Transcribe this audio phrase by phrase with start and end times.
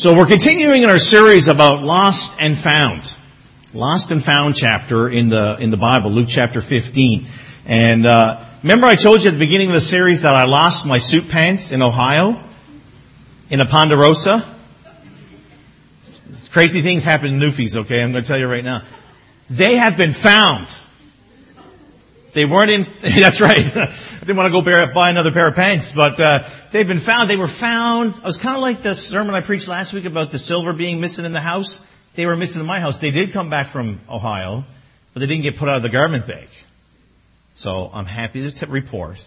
[0.00, 3.14] So we're continuing in our series about lost and found.
[3.74, 7.26] Lost and found chapter in the, in the Bible, Luke chapter 15.
[7.66, 10.86] And, uh, remember I told you at the beginning of the series that I lost
[10.86, 12.42] my suit pants in Ohio?
[13.50, 14.42] In a Ponderosa?
[16.50, 18.00] Crazy things happen in Newfies, okay?
[18.00, 18.86] I'm going to tell you right now.
[19.50, 20.68] They have been found.
[22.32, 23.64] They weren't in, that's right.
[23.76, 27.00] I didn't want to go bear, buy another pair of pants, but, uh, they've been
[27.00, 27.28] found.
[27.28, 28.16] They were found.
[28.16, 31.00] It was kind of like the sermon I preached last week about the silver being
[31.00, 31.86] missing in the house.
[32.14, 32.98] They were missing in my house.
[32.98, 34.64] They did come back from Ohio,
[35.12, 36.48] but they didn't get put out of the garment bag.
[37.54, 39.24] So I'm happy to report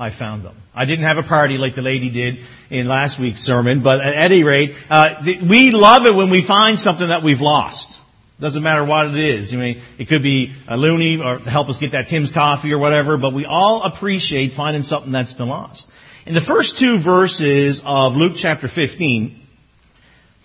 [0.00, 0.56] I found them.
[0.74, 2.40] I didn't have a party like the lady did
[2.70, 6.40] in last week's sermon, but at any rate, uh, th- we love it when we
[6.40, 7.99] find something that we've lost.
[8.40, 9.52] Doesn't matter what it is.
[9.52, 12.78] I mean, it could be a loonie or help us get that Tim's coffee or
[12.78, 15.90] whatever, but we all appreciate finding something that's been lost.
[16.24, 19.46] In the first two verses of Luke chapter 15,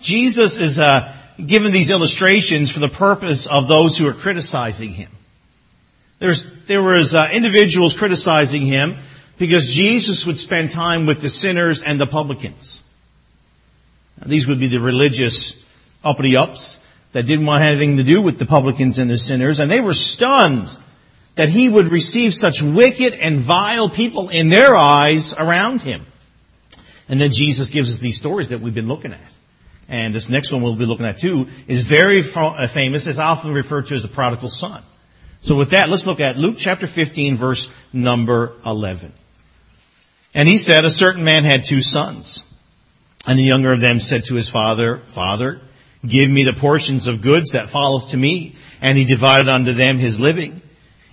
[0.02, 5.10] Jesus is uh, given these illustrations for the purpose of those who are criticizing him.
[6.18, 8.98] There's, there was uh, individuals criticizing him
[9.38, 12.82] because Jesus would spend time with the sinners and the publicans.
[14.20, 15.64] Now, these would be the religious
[16.04, 16.85] uppity ups
[17.16, 19.94] that didn't want anything to do with the publicans and the sinners, and they were
[19.94, 20.76] stunned
[21.34, 26.04] that he would receive such wicked and vile people in their eyes around him.
[27.08, 29.32] And then Jesus gives us these stories that we've been looking at.
[29.88, 33.06] And this next one we'll be looking at too is very uh, famous.
[33.06, 34.82] It's often referred to as the prodigal son.
[35.38, 39.10] So with that, let's look at Luke chapter 15 verse number 11.
[40.34, 42.44] And he said, a certain man had two sons.
[43.26, 45.62] And the younger of them said to his father, Father,
[46.06, 48.56] Give me the portions of goods that falleth to me.
[48.80, 50.60] And he divided unto them his living.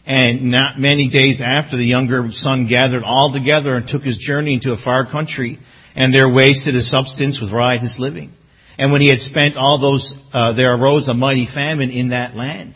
[0.05, 4.53] And not many days after, the younger son gathered all together and took his journey
[4.53, 5.59] into a far country,
[5.95, 8.33] and there wasted his substance with riotous living.
[8.77, 12.35] And when he had spent all those, uh, there arose a mighty famine in that
[12.35, 12.73] land.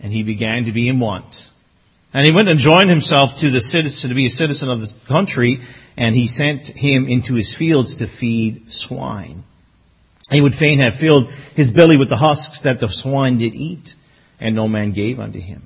[0.00, 1.50] And he began to be in want.
[2.12, 4.94] And he went and joined himself to the citizen, to be a citizen of the
[5.06, 5.60] country,
[5.96, 9.44] and he sent him into his fields to feed swine.
[10.30, 13.94] He would fain have filled his belly with the husks that the swine did eat,
[14.38, 15.62] and no man gave unto him.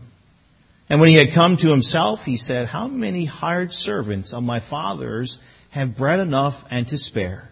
[0.88, 4.60] And when he had come to himself, he said, How many hired servants of my
[4.60, 5.38] father's
[5.70, 7.50] have bread enough and to spare?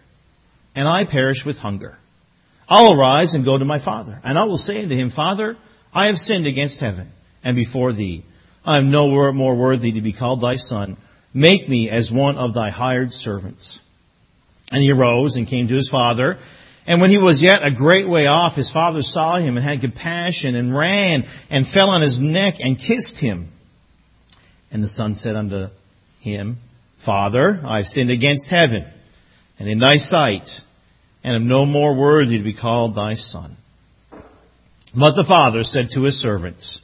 [0.75, 1.97] And I perish with hunger.
[2.67, 5.57] I'll arise and go to my father, and I will say unto him, Father,
[5.93, 7.11] I have sinned against heaven
[7.43, 8.23] and before thee.
[8.65, 10.97] I am no more worthy to be called thy son.
[11.33, 13.81] Make me as one of thy hired servants.
[14.71, 16.37] And he arose and came to his father.
[16.85, 19.81] And when he was yet a great way off, his father saw him and had
[19.81, 23.49] compassion and ran and fell on his neck and kissed him.
[24.71, 25.69] And the son said unto
[26.19, 26.57] him,
[26.97, 28.85] Father, I have sinned against heaven
[29.59, 30.63] and in thy sight
[31.23, 33.55] and am no more worthy to be called thy son.
[34.95, 36.81] But the father said to his servants,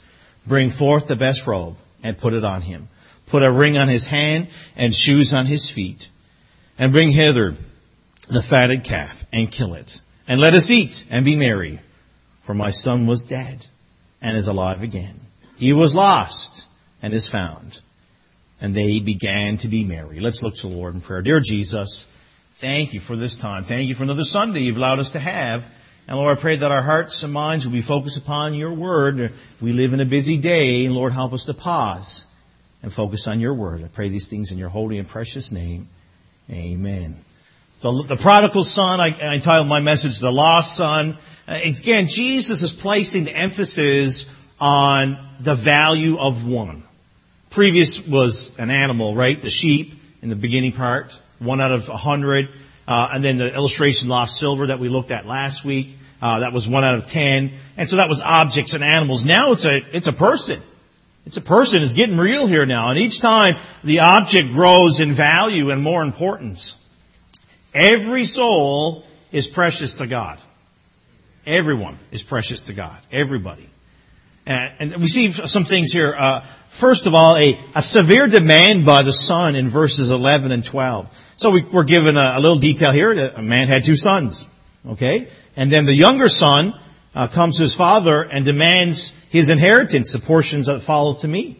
[0.47, 2.87] Bring forth the best robe and put it on him.
[3.27, 6.09] Put a ring on his hand and shoes on his feet.
[6.77, 7.55] And bring hither
[8.29, 10.01] the fatted calf and kill it.
[10.27, 11.79] And let us eat and be merry.
[12.41, 13.65] For my son was dead
[14.21, 15.19] and is alive again.
[15.57, 16.67] He was lost
[17.01, 17.81] and is found.
[18.61, 20.19] And they began to be merry.
[20.19, 21.21] Let's look to the Lord in prayer.
[21.21, 22.05] Dear Jesus,
[22.55, 23.63] thank you for this time.
[23.63, 25.69] Thank you for another Sunday you've allowed us to have.
[26.07, 29.33] And Lord, I pray that our hearts and minds will be focused upon your word.
[29.61, 32.25] We live in a busy day, and Lord, help us to pause
[32.81, 33.83] and focus on your word.
[33.83, 35.87] I pray these things in your holy and precious name.
[36.49, 37.23] Amen.
[37.79, 41.17] So the prodigal son, I, I entitled my message, the lost son.
[41.47, 46.83] Again, Jesus is placing the emphasis on the value of one.
[47.51, 49.39] Previous was an animal, right?
[49.39, 52.49] The sheep in the beginning part, one out of a hundred.
[52.85, 56.51] Uh, and then the illustration lost silver that we looked at last week, uh, that
[56.51, 57.53] was one out of ten.
[57.77, 59.23] And so that was objects and animals.
[59.23, 60.61] Now it's a, it's a person.
[61.25, 61.81] It's a person.
[61.81, 62.89] It's getting real here now.
[62.89, 66.75] And each time the object grows in value and more importance.
[67.73, 70.39] Every soul is precious to God.
[71.45, 72.99] Everyone is precious to God.
[73.11, 73.69] Everybody.
[74.45, 76.13] And, we see some things here.
[76.17, 80.63] Uh, first of all, a, a, severe demand by the son in verses 11 and
[80.63, 81.33] 12.
[81.37, 83.11] So we, are given a, a, little detail here.
[83.11, 84.49] A man had two sons.
[84.87, 85.27] Okay?
[85.55, 86.73] And then the younger son
[87.13, 91.57] uh, comes to his father and demands his inheritance, the portions that follow to me.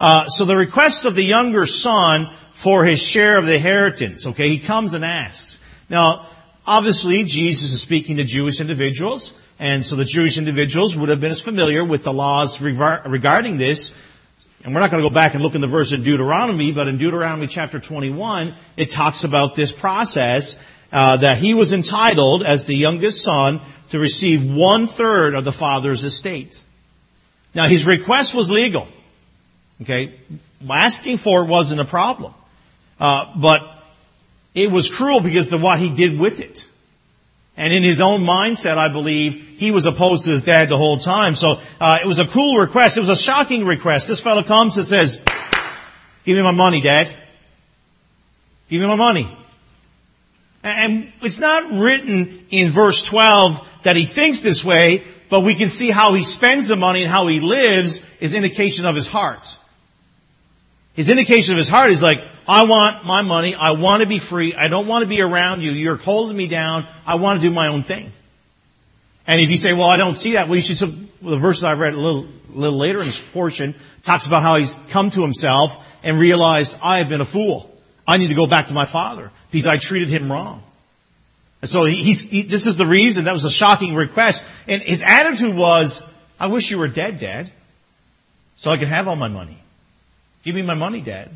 [0.00, 4.26] Uh, so the requests of the younger son for his share of the inheritance.
[4.26, 5.58] Okay, he comes and asks.
[5.90, 6.28] Now,
[6.66, 11.32] obviously, Jesus is speaking to Jewish individuals, and so the Jewish individuals would have been
[11.32, 13.98] as familiar with the laws regarding this.
[14.64, 16.88] And we're not going to go back and look in the verse in Deuteronomy, but
[16.88, 20.64] in Deuteronomy chapter 21, it talks about this process.
[20.94, 23.60] uh, that he was entitled, as the youngest son,
[23.90, 26.60] to receive one third of the father's estate.
[27.52, 28.86] Now his request was legal.
[29.82, 30.14] Okay,
[30.70, 32.32] asking for it wasn't a problem,
[33.00, 33.68] uh, but
[34.54, 36.66] it was cruel because of what he did with it.
[37.56, 40.98] And in his own mindset, I believe, he was opposed to his dad the whole
[40.98, 41.36] time.
[41.36, 42.96] So uh, it was a cruel request.
[42.96, 44.08] It was a shocking request.
[44.08, 45.22] This fellow comes and says,
[46.24, 47.14] "Give me my money, Dad.
[48.68, 49.38] Give me my money."
[50.64, 55.68] And it's not written in verse 12 that he thinks this way, but we can
[55.68, 59.58] see how he spends the money and how he lives is indication of his heart.
[60.94, 63.54] His indication of his heart is like, I want my money.
[63.54, 64.54] I want to be free.
[64.54, 65.72] I don't want to be around you.
[65.72, 66.86] You're holding me down.
[67.06, 68.12] I want to do my own thing.
[69.26, 70.88] And if you say, well, I don't see that, well, you should,
[71.22, 74.58] well, the verses I read a little, little later in this portion talks about how
[74.58, 77.74] he's come to himself and realized, I have been a fool.
[78.06, 80.62] I need to go back to my father because I treated him wrong.
[81.62, 83.24] And so he's, he, this is the reason.
[83.24, 84.44] That was a shocking request.
[84.68, 86.06] And his attitude was,
[86.38, 87.50] I wish you were dead, Dad,
[88.56, 89.58] so I could have all my money.
[90.44, 91.30] Give me my money, Dad.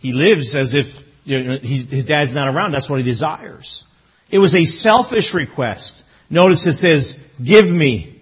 [0.00, 2.72] He lives as if you know, his dad's not around.
[2.72, 3.84] That's what he desires.
[4.30, 6.04] It was a selfish request.
[6.30, 8.20] Notice it says, give me.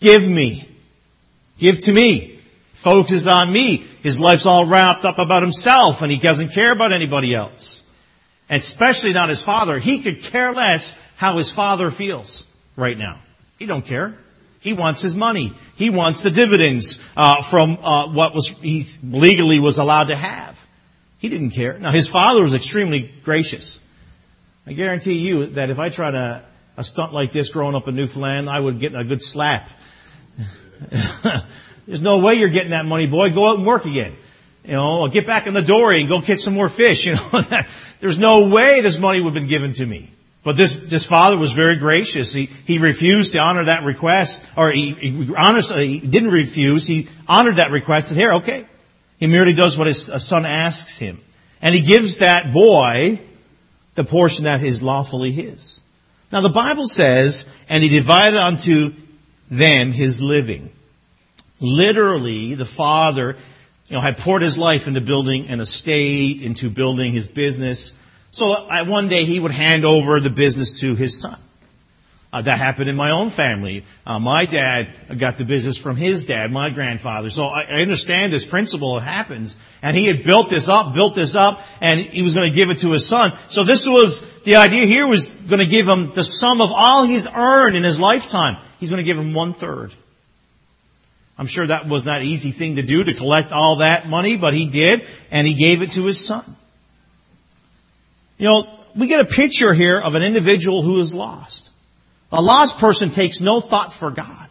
[0.00, 0.68] Give me.
[1.58, 2.40] Give to me.
[2.74, 3.86] Focuses on me.
[4.02, 7.82] His life's all wrapped up about himself and he doesn't care about anybody else.
[8.48, 9.78] And especially not his father.
[9.78, 13.20] He could care less how his father feels right now.
[13.58, 14.18] He don't care.
[14.64, 15.52] He wants his money.
[15.76, 20.58] He wants the dividends uh, from uh, what was he legally was allowed to have.
[21.18, 21.78] He didn't care.
[21.78, 23.78] Now his father was extremely gracious.
[24.66, 26.46] I guarantee you that if I tried a,
[26.78, 29.68] a stunt like this growing up in Newfoundland, I would get a good slap.
[31.86, 33.28] There's no way you're getting that money, boy.
[33.32, 34.16] Go out and work again.
[34.64, 37.04] You know, get back in the dory and go catch some more fish.
[37.04, 37.42] You know,
[38.00, 40.10] there's no way this money would have been given to me.
[40.44, 42.32] But this, this father was very gracious.
[42.34, 46.86] He, he refused to honor that request, or he, he honestly, he didn't refuse.
[46.86, 48.66] He honored that request and here, okay.
[49.18, 51.18] He merely does what his son asks him.
[51.62, 53.22] And he gives that boy
[53.94, 55.80] the portion that is lawfully his.
[56.30, 58.92] Now the Bible says, and he divided unto
[59.50, 60.70] them his living.
[61.58, 63.36] Literally, the father,
[63.88, 67.98] you know, had poured his life into building an estate, into building his business,
[68.34, 71.38] so uh, one day he would hand over the business to his son.
[72.32, 73.84] Uh, that happened in my own family.
[74.04, 74.88] Uh, my dad
[75.20, 77.30] got the business from his dad, my grandfather.
[77.30, 79.56] So I, I understand this principle happens.
[79.82, 82.70] And he had built this up, built this up, and he was going to give
[82.70, 83.32] it to his son.
[83.46, 87.04] So this was, the idea here was going to give him the sum of all
[87.04, 88.56] he's earned in his lifetime.
[88.80, 89.94] He's going to give him one third.
[91.38, 94.36] I'm sure that was not an easy thing to do to collect all that money,
[94.36, 96.44] but he did, and he gave it to his son.
[98.38, 101.70] You know, we get a picture here of an individual who is lost.
[102.32, 104.48] A lost person takes no thought for God.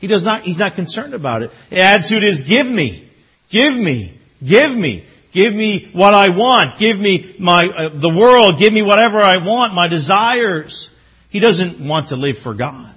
[0.00, 1.52] He does not, he's not concerned about it.
[1.70, 3.08] The attitude is give me,
[3.50, 8.58] give me, give me, give me what I want, give me my, uh, the world,
[8.58, 10.92] give me whatever I want, my desires.
[11.30, 12.92] He doesn't want to live for God.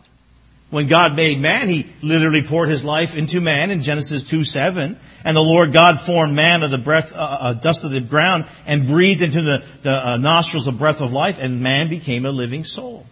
[0.75, 4.99] When God made man, He literally poured His life into man in Genesis 2 7.
[5.23, 8.43] And the Lord God formed man of the breath, uh, uh, dust of the ground
[8.65, 12.29] and breathed into the, the uh, nostrils of breath of life and man became a
[12.29, 13.05] living soul.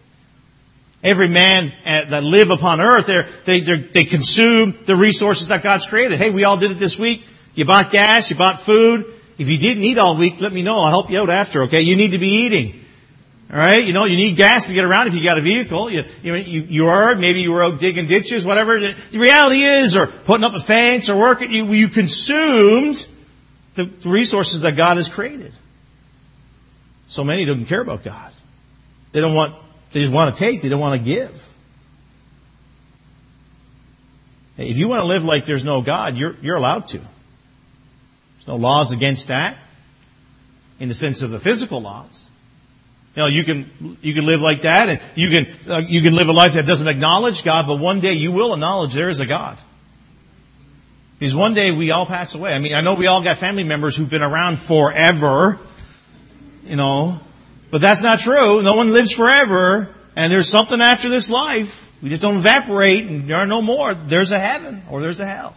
[1.02, 3.06] Every man uh, that live upon earth,
[3.46, 6.20] they they consume the resources that God's created.
[6.20, 7.26] Hey, we all did it this week.
[7.56, 9.06] You bought gas, you bought food.
[9.38, 10.80] If you didn't eat all week, let me know.
[10.80, 11.80] I'll help you out after, okay?
[11.80, 12.83] You need to be eating.
[13.54, 15.92] All right, you know, you need gas to get around if you got a vehicle.
[15.92, 18.80] You, you, you, you are, maybe you were out digging ditches, whatever.
[18.80, 23.08] The, reality is, or putting up a fence or working, you, you consumed
[23.76, 25.54] the resources that God has created.
[27.06, 28.34] So many don't care about God.
[29.12, 29.54] They don't want,
[29.92, 31.54] they just want to take, they don't want to give.
[34.58, 36.98] If you want to live like there's no God, you're, you're allowed to.
[36.98, 39.58] There's no laws against that
[40.80, 42.32] in the sense of the physical laws.
[43.16, 46.16] You know, you can, you can live like that and you can, uh, you can
[46.16, 49.20] live a life that doesn't acknowledge God, but one day you will acknowledge there is
[49.20, 49.58] a God.
[51.20, 52.54] Because one day we all pass away.
[52.54, 55.60] I mean, I know we all got family members who've been around forever,
[56.66, 57.20] you know,
[57.70, 58.62] but that's not true.
[58.62, 61.92] No one lives forever and there's something after this life.
[62.02, 63.94] We just don't evaporate and there are no more.
[63.94, 65.56] There's a heaven or there's a hell.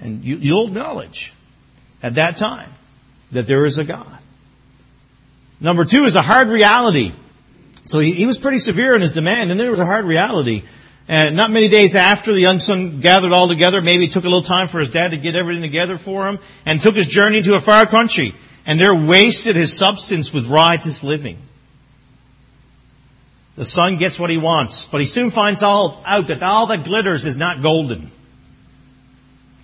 [0.00, 1.32] And you, you'll acknowledge
[2.02, 2.72] at that time
[3.30, 4.19] that there is a God.
[5.60, 7.12] Number two is a hard reality.
[7.84, 10.64] So he, he was pretty severe in his demand, and there was a hard reality.
[11.06, 14.28] And not many days after the young son gathered all together, maybe it took a
[14.28, 17.42] little time for his dad to get everything together for him, and took his journey
[17.42, 18.34] to a far country.
[18.66, 21.38] and there wasted his substance with riotous living.
[23.56, 26.84] The son gets what he wants, but he soon finds all, out that all that
[26.84, 28.10] glitters is not golden.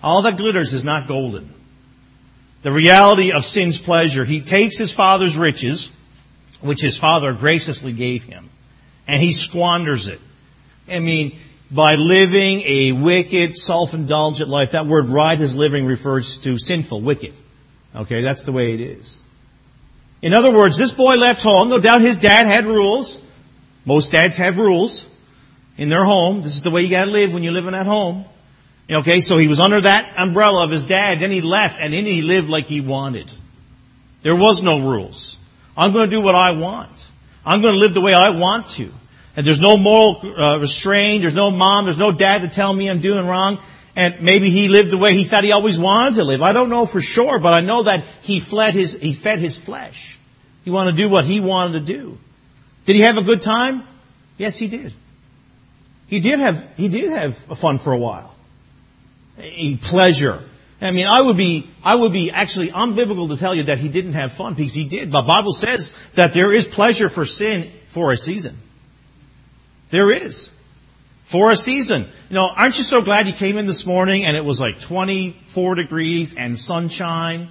[0.03, 1.53] All that glitters is not golden.
[2.67, 4.25] The reality of sin's pleasure.
[4.25, 5.89] He takes his father's riches,
[6.59, 8.49] which his father graciously gave him,
[9.07, 10.19] and he squanders it.
[10.85, 11.39] I mean,
[11.71, 14.71] by living a wicked, self-indulgent life.
[14.71, 17.33] That word riotous living refers to sinful, wicked.
[17.95, 19.21] Okay, that's the way it is.
[20.21, 21.69] In other words, this boy left home.
[21.69, 23.17] No doubt his dad had rules.
[23.85, 25.07] Most dads have rules
[25.77, 26.41] in their home.
[26.41, 28.25] This is the way you gotta live when you're living at home.
[28.89, 32.05] Okay, so he was under that umbrella of his dad, then he left, and then
[32.05, 33.31] he lived like he wanted.
[34.23, 35.37] There was no rules.
[35.75, 37.09] I'm gonna do what I want.
[37.45, 38.91] I'm gonna live the way I want to.
[39.35, 42.89] And there's no moral uh, restraint, there's no mom, there's no dad to tell me
[42.89, 43.59] I'm doing wrong.
[43.95, 46.41] And maybe he lived the way he thought he always wanted to live.
[46.41, 49.57] I don't know for sure, but I know that he fled his, he fed his
[49.57, 50.17] flesh.
[50.63, 52.17] He wanted to do what he wanted to do.
[52.85, 53.83] Did he have a good time?
[54.37, 54.93] Yes, he did.
[56.07, 58.33] He did have, he did have fun for a while.
[59.39, 60.43] A pleasure.
[60.79, 63.89] I mean, I would be, I would be actually unbiblical to tell you that he
[63.89, 65.11] didn't have fun because he did.
[65.11, 68.55] The Bible says that there is pleasure for sin for a season.
[69.89, 70.51] There is.
[71.23, 72.05] For a season.
[72.29, 74.79] You know, aren't you so glad you came in this morning and it was like
[74.79, 77.49] 24 degrees and sunshine?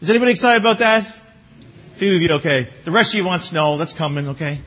[0.00, 1.06] Is anybody excited about that?
[1.06, 2.68] A few of you, okay.
[2.84, 3.78] The rest of you want snow.
[3.78, 4.60] That's coming, okay?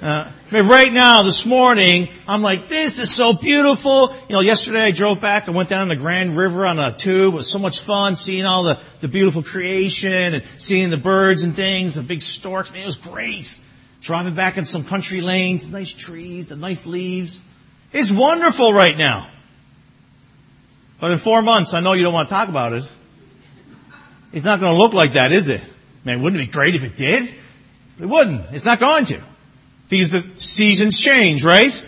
[0.00, 4.14] Uh, right now, this morning, I'm like, this is so beautiful.
[4.28, 5.48] You know, yesterday I drove back.
[5.48, 7.34] I went down the Grand River on a tube.
[7.34, 11.42] It was so much fun seeing all the, the beautiful creation and seeing the birds
[11.42, 12.70] and things, the big storks.
[12.70, 13.58] Man, it was great.
[14.00, 17.42] Driving back in some country lanes, nice trees, the nice leaves.
[17.92, 19.26] It's wonderful right now.
[21.00, 22.88] But in four months, I know you don't want to talk about it.
[24.32, 25.62] It's not going to look like that, is it?
[26.04, 27.34] Man, wouldn't it be great if it did?
[28.00, 28.52] It wouldn't.
[28.52, 29.20] It's not going to.
[29.88, 31.84] Because the seasons change, right?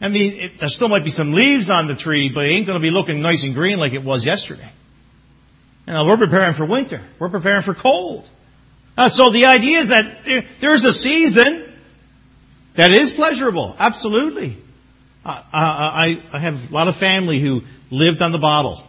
[0.00, 2.66] I mean, it, there still might be some leaves on the tree, but it ain't
[2.66, 4.70] going to be looking nice and green like it was yesterday.
[5.86, 7.02] And we're preparing for winter.
[7.18, 8.28] We're preparing for cold.
[8.96, 11.72] Uh, so the idea is that there, there's a season
[12.74, 13.74] that is pleasurable.
[13.78, 14.56] Absolutely.
[15.24, 18.82] Uh, I, I, have a lot of family who lived on the bottle.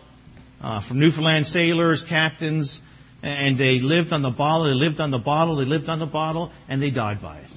[0.61, 2.81] Uh, from Newfoundland sailors, captains,
[3.21, 6.07] and they lived on the bottle, they lived on the bottle, they lived on the
[6.07, 7.49] bottle, and they died by it.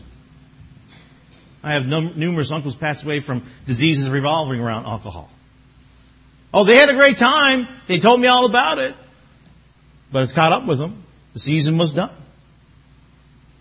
[1.62, 5.30] I have num- numerous uncles passed away from diseases revolving around alcohol.
[6.54, 7.68] Oh, they had a great time.
[7.86, 8.94] They told me all about it.
[10.12, 11.02] But it's caught up with them.
[11.32, 12.10] The season was done.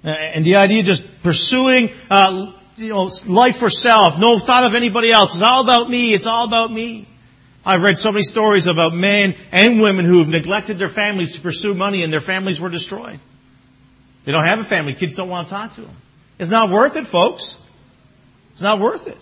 [0.03, 4.75] And the idea of just pursuing, uh, you know, life for self, no thought of
[4.75, 5.33] anybody else.
[5.33, 6.13] It's all about me.
[6.13, 7.07] It's all about me.
[7.65, 11.41] I've read so many stories about men and women who have neglected their families to
[11.41, 13.19] pursue money and their families were destroyed.
[14.23, 14.93] They don't have a family.
[14.93, 15.95] Kids don't want to talk to them.
[16.37, 17.59] It's not worth it, folks.
[18.55, 19.17] It's not worth it.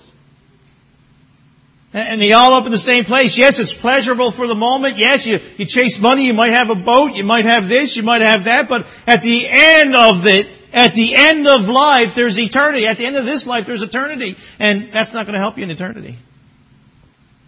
[1.91, 3.35] And they all up in the same place.
[3.35, 4.97] Yes, it's pleasurable for the moment.
[4.97, 6.27] Yes, you, you chase money.
[6.27, 7.15] You might have a boat.
[7.15, 7.97] You might have this.
[7.97, 8.69] You might have that.
[8.69, 12.85] But at the end of it, at the end of life, there's eternity.
[12.85, 14.37] At the end of this life, there's eternity.
[14.59, 16.15] And that's not going to help you in eternity.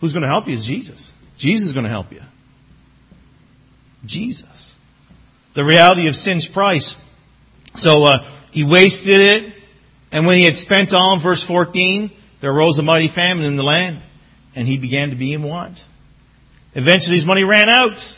[0.01, 1.13] Who's going to help you is Jesus.
[1.37, 2.21] Jesus is going to help you.
[4.05, 4.75] Jesus.
[5.53, 6.99] The reality of sin's price.
[7.75, 9.53] So, uh, he wasted it.
[10.15, 13.63] And when he had spent all, verse 14, there arose a mighty famine in the
[13.63, 14.01] land.
[14.55, 15.83] And he began to be in want.
[16.73, 18.15] Eventually his money ran out.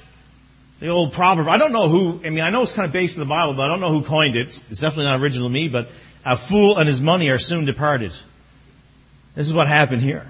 [0.79, 1.47] The old proverb.
[1.47, 3.55] I don't know who, I mean, I know it's kind of based in the Bible,
[3.55, 4.45] but I don't know who coined it.
[4.69, 5.89] It's definitely not original to me, but
[6.23, 8.11] a fool and his money are soon departed.
[9.33, 10.27] This is what happened here.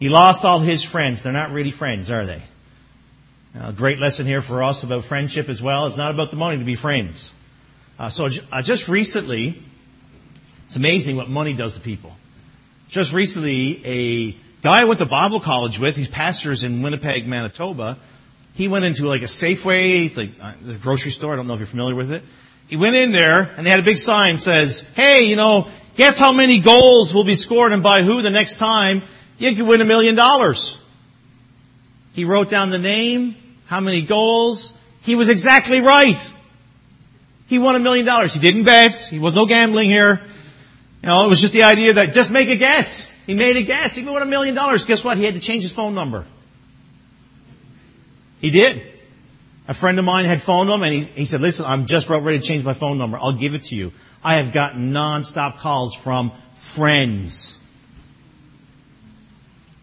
[0.00, 1.22] He lost all his friends.
[1.22, 2.42] They're not really friends, are they?
[3.54, 5.88] a great lesson here for us about friendship as well.
[5.88, 7.34] It's not about the money to be friends.
[7.98, 9.62] Uh, so uh, just recently,
[10.68, 12.14] it's amazing what money does to people.
[12.90, 17.96] Just recently, a guy I went to Bible college with, he's pastors in Winnipeg, Manitoba,
[18.52, 21.32] he went into like a Safeway, like uh, this grocery store.
[21.32, 22.22] I don't know if you're familiar with it.
[22.66, 25.68] He went in there and they had a big sign that says, "Hey, you know,
[25.96, 29.00] guess how many goals will be scored and by who the next time
[29.38, 30.78] you could win a million dollars."
[32.12, 33.36] He wrote down the name,
[33.68, 34.76] how many goals.
[35.00, 36.32] He was exactly right.
[37.46, 38.34] He won a million dollars.
[38.34, 38.92] He didn't bet.
[38.92, 40.20] He was no gambling here.
[41.02, 43.10] You know, it was just the idea that just make a guess.
[43.26, 43.94] He made a guess.
[43.94, 44.84] He won a million dollars.
[44.84, 45.16] Guess what?
[45.16, 46.24] He had to change his phone number.
[48.40, 48.82] He did.
[49.68, 52.22] A friend of mine had phoned him and he, he said, listen, I'm just about
[52.22, 53.18] ready to change my phone number.
[53.20, 53.92] I'll give it to you.
[54.24, 57.62] I have gotten non-stop calls from friends.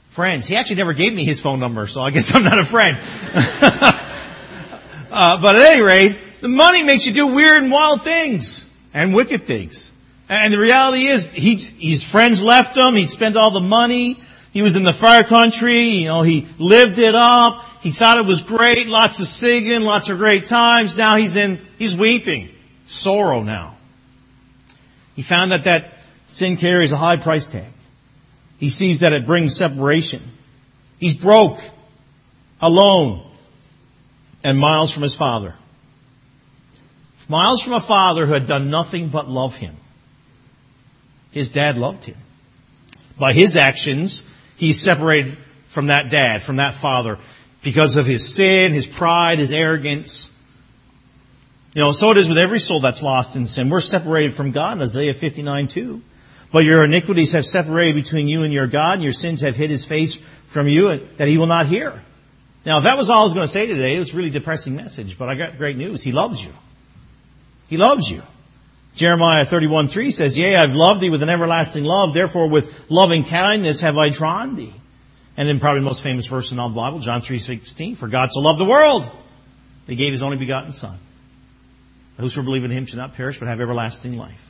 [0.09, 0.47] Friends.
[0.47, 2.97] He actually never gave me his phone number, so I guess I'm not a friend.
[5.15, 9.15] Uh, but at any rate, the money makes you do weird and wild things and
[9.15, 9.89] wicked things.
[10.27, 12.95] And the reality is, he, his friends left him.
[12.95, 14.17] He spent all the money.
[14.51, 15.89] He was in the far country.
[15.89, 17.63] You know, he lived it up.
[17.81, 18.87] He thought it was great.
[18.87, 20.95] Lots of singing, lots of great times.
[20.95, 22.49] Now he's in, he's weeping.
[22.85, 23.77] Sorrow now.
[25.15, 25.93] He found out that
[26.25, 27.71] sin carries a high price tag.
[28.59, 30.21] He sees that it brings separation.
[30.99, 31.59] He's broke,
[32.61, 33.29] alone,
[34.43, 35.53] and miles from his father.
[37.27, 39.75] Miles from a father who had done nothing but love him.
[41.35, 42.15] His dad loved him.
[43.19, 45.37] By his actions, he's separated
[45.67, 47.17] from that dad, from that father,
[47.61, 50.31] because of his sin, his pride, his arrogance.
[51.73, 53.69] You know, so it is with every soul that's lost in sin.
[53.69, 56.01] We're separated from God in Isaiah 59 2.
[56.53, 59.69] But your iniquities have separated between you and your God, and your sins have hid
[59.69, 60.15] his face
[60.47, 62.01] from you that he will not hear.
[62.65, 64.29] Now, if that was all I was going to say today, it was a really
[64.29, 66.01] depressing message, but I got great news.
[66.01, 66.53] He loves you.
[67.67, 68.21] He loves you.
[68.95, 73.25] Jeremiah 31, 3 says, Yea, I've loved thee with an everlasting love, therefore with loving
[73.25, 74.73] kindness have I drawn thee.
[75.35, 78.07] And then probably the most famous verse in all the Bible, John 3, 16, For
[78.07, 79.11] God so loved the world, that
[79.91, 80.97] he gave his only begotten Son.
[82.17, 84.41] Whosoever believe in him shall not perish, but have everlasting life.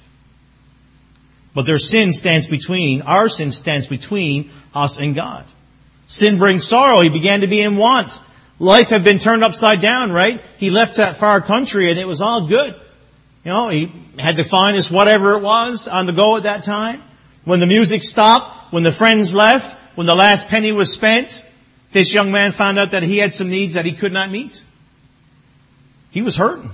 [1.55, 5.45] But their sin stands between, our sin stands between us and God.
[6.05, 6.99] Sin brings sorrow.
[7.01, 8.19] He began to be in want.
[8.59, 10.43] Life had been turned upside down, right?
[10.57, 12.75] He left that far country and it was all good.
[13.45, 17.03] You know, he had the finest whatever it was on the go at that time.
[17.43, 21.45] When the music stopped, when the friends left, when the last penny was spent,
[21.91, 24.63] this young man found out that he had some needs that he could not meet.
[26.09, 26.71] He was hurting.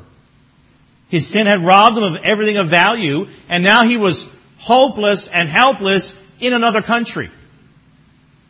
[1.09, 5.49] His sin had robbed him of everything of value, and now he was hopeless and
[5.49, 7.29] helpless in another country.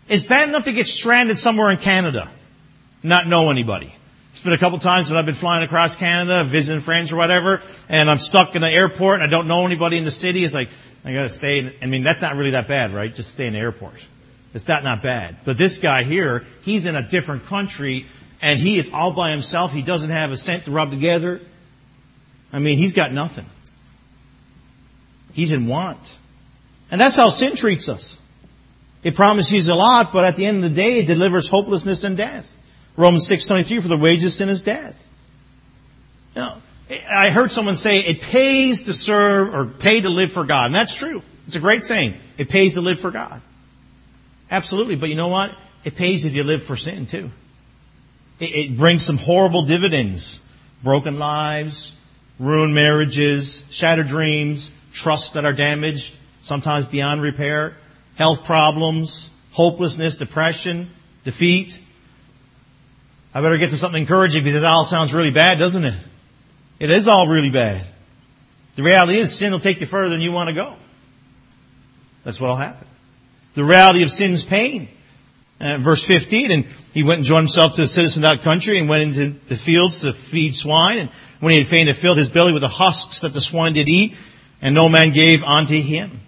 [0.07, 2.29] It's bad enough to get stranded somewhere in Canada,
[3.01, 3.95] not know anybody.
[4.31, 7.61] It's been a couple times when I've been flying across Canada, visiting friends or whatever,
[7.89, 10.43] and I'm stuck in the airport and I don't know anybody in the city.
[10.43, 10.69] It's like,
[11.03, 13.13] I gotta stay in, I mean, that's not really that bad, right?
[13.13, 13.95] Just stay in the airport.
[14.53, 15.37] It's that not bad.
[15.43, 18.05] But this guy here, he's in a different country
[18.41, 19.73] and he is all by himself.
[19.73, 21.41] He doesn't have a cent to rub together.
[22.53, 23.45] I mean, he's got nothing.
[25.33, 25.99] He's in want.
[26.89, 28.19] And that's how sin treats us.
[29.03, 32.17] It promises a lot, but at the end of the day, it delivers hopelessness and
[32.17, 32.57] death.
[32.97, 35.07] Romans 6.23, for the wages sin is death.
[36.35, 36.61] Now,
[37.09, 40.67] I heard someone say it pays to serve or pay to live for God.
[40.67, 41.21] And that's true.
[41.47, 42.15] It's a great saying.
[42.37, 43.41] It pays to live for God.
[44.49, 44.95] Absolutely.
[44.95, 45.55] But you know what?
[45.83, 47.31] It pays if you live for sin too.
[48.39, 50.45] It, it brings some horrible dividends.
[50.83, 51.95] Broken lives,
[52.39, 57.75] ruined marriages, shattered dreams, trusts that are damaged, sometimes beyond repair,
[58.15, 60.89] health problems, hopelessness, depression,
[61.23, 61.79] defeat,
[63.33, 65.95] I better get to something encouraging because it all sounds really bad, doesn't it?
[66.79, 67.85] It is all really bad.
[68.75, 70.75] The reality is sin will take you further than you want to go.
[72.23, 72.87] That's what'll happen.
[73.53, 74.89] The reality of sin's pain.
[75.59, 78.79] Uh, verse 15, and he went and joined himself to a citizen of that country
[78.79, 80.97] and went into the fields to feed swine.
[80.97, 83.87] And when he had fain, filled his belly with the husks that the swine did
[83.87, 84.15] eat,
[84.59, 86.19] and no man gave unto him.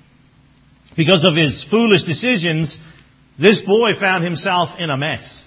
[0.96, 2.80] Because of his foolish decisions,
[3.39, 5.42] this boy found himself in a mess.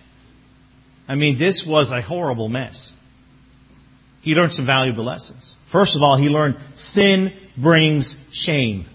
[1.09, 2.93] I mean, this was a horrible mess.
[4.23, 5.57] He learned some valuable lessons.
[5.67, 8.87] First of all, he learned sin brings shame.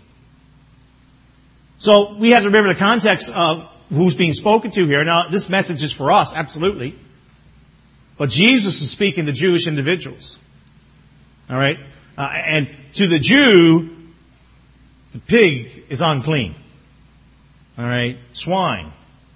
[1.77, 5.03] So we have to remember the context of who's being spoken to here.
[5.03, 6.95] Now, this message is for us, absolutely.
[8.17, 10.37] But Jesus is speaking to Jewish individuals.
[11.49, 11.77] Alright?
[12.17, 13.89] Uh, and to the Jew,
[15.13, 16.55] the pig is unclean.
[17.79, 18.19] Alright?
[18.33, 18.91] Swine.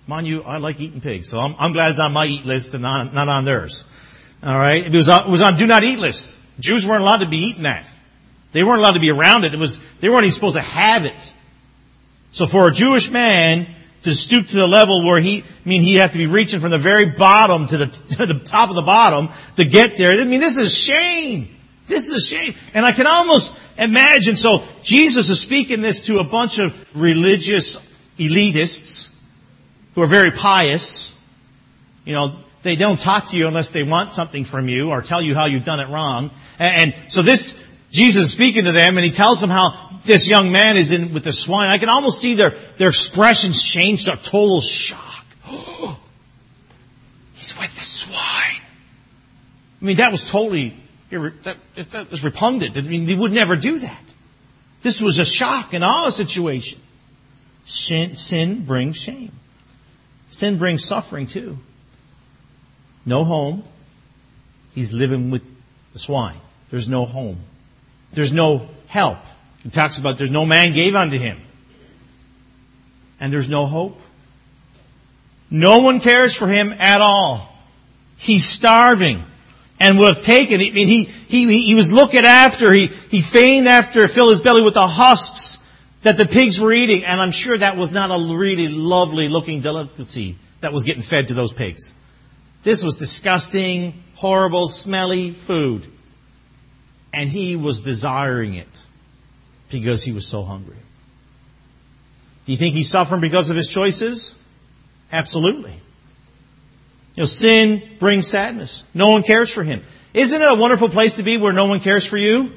[0.08, 2.74] Mind you, I like eating pigs, so I'm, I'm glad it's on my eat list
[2.76, 3.90] and not, not on theirs.
[4.44, 6.38] All right, it was on, it was on do not eat list.
[6.60, 7.92] Jews weren't allowed to be eating that.
[8.52, 9.54] They weren't allowed to be around it.
[9.54, 11.34] It was they weren't even supposed to have it.
[12.32, 13.68] So for a Jewish man
[14.04, 16.70] to stoop to the level where he, I mean, he'd have to be reaching from
[16.70, 17.88] the very bottom to the,
[18.18, 20.12] to the top of the bottom to get there.
[20.20, 21.50] I mean, this is shame.
[21.88, 22.54] This is a shame.
[22.76, 27.78] And I can almost imagine, so Jesus is speaking this to a bunch of religious
[28.20, 29.15] elitists
[29.96, 31.14] who are very pious.
[32.04, 35.22] You know, they don't talk to you unless they want something from you or tell
[35.22, 36.32] you how you've done it wrong.
[36.60, 40.52] And, so this, Jesus is speaking to them and he tells them how this young
[40.52, 41.70] man is in with the swine.
[41.70, 45.26] I can almost see their, their expressions change to a total shock.
[47.36, 48.62] He's with the swine.
[49.82, 50.76] I mean, that was totally,
[51.12, 52.78] that, that was repugnant.
[52.78, 54.04] I mean, they would never do that.
[54.82, 56.80] This was a shock and awe situation.
[57.66, 59.32] Sin, sin brings shame.
[60.36, 61.58] Sin brings suffering too.
[63.06, 63.64] No home,
[64.74, 65.42] He's living with
[65.94, 66.36] the swine.
[66.70, 67.40] There's no home.
[68.12, 69.20] There's no help.
[69.64, 71.40] He talks about there's no man gave unto him.
[73.22, 73.98] And there's no hope.
[75.50, 77.50] No one cares for him at all.
[78.18, 79.24] He's starving
[79.80, 83.70] and would have taken, I mean, he, he, he was looking after, he, he feigned
[83.70, 85.65] after fill his belly with the husks
[86.06, 89.62] that the pigs were eating, and I'm sure that was not a really lovely looking
[89.62, 91.96] delicacy that was getting fed to those pigs.
[92.62, 95.88] This was disgusting, horrible, smelly food.
[97.12, 98.86] And he was desiring it
[99.72, 100.78] because he was so hungry.
[102.46, 104.40] Do you think he's suffering because of his choices?
[105.12, 105.74] Absolutely.
[107.16, 108.84] You know, sin brings sadness.
[108.94, 109.82] No one cares for him.
[110.14, 112.52] Isn't it a wonderful place to be where no one cares for you?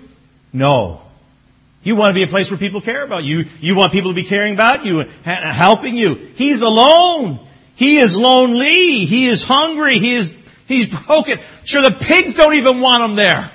[0.53, 1.01] No.
[1.83, 3.47] You want to be a place where people care about you.
[3.61, 6.15] You want people to be caring about you and helping you.
[6.15, 7.41] He's alone.
[7.77, 9.05] He is lonely.
[9.05, 9.99] He is hungry.
[9.99, 10.35] He is,
[10.67, 11.39] he's broken.
[11.65, 13.51] Sure, the pigs don't even want him there.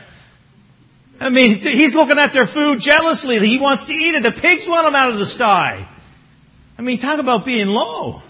[1.19, 3.39] I mean, he's looking at their food jealously.
[3.39, 4.23] He wants to eat it.
[4.23, 5.88] The pigs want him out of the sty.
[6.77, 8.21] I mean, talk about being low.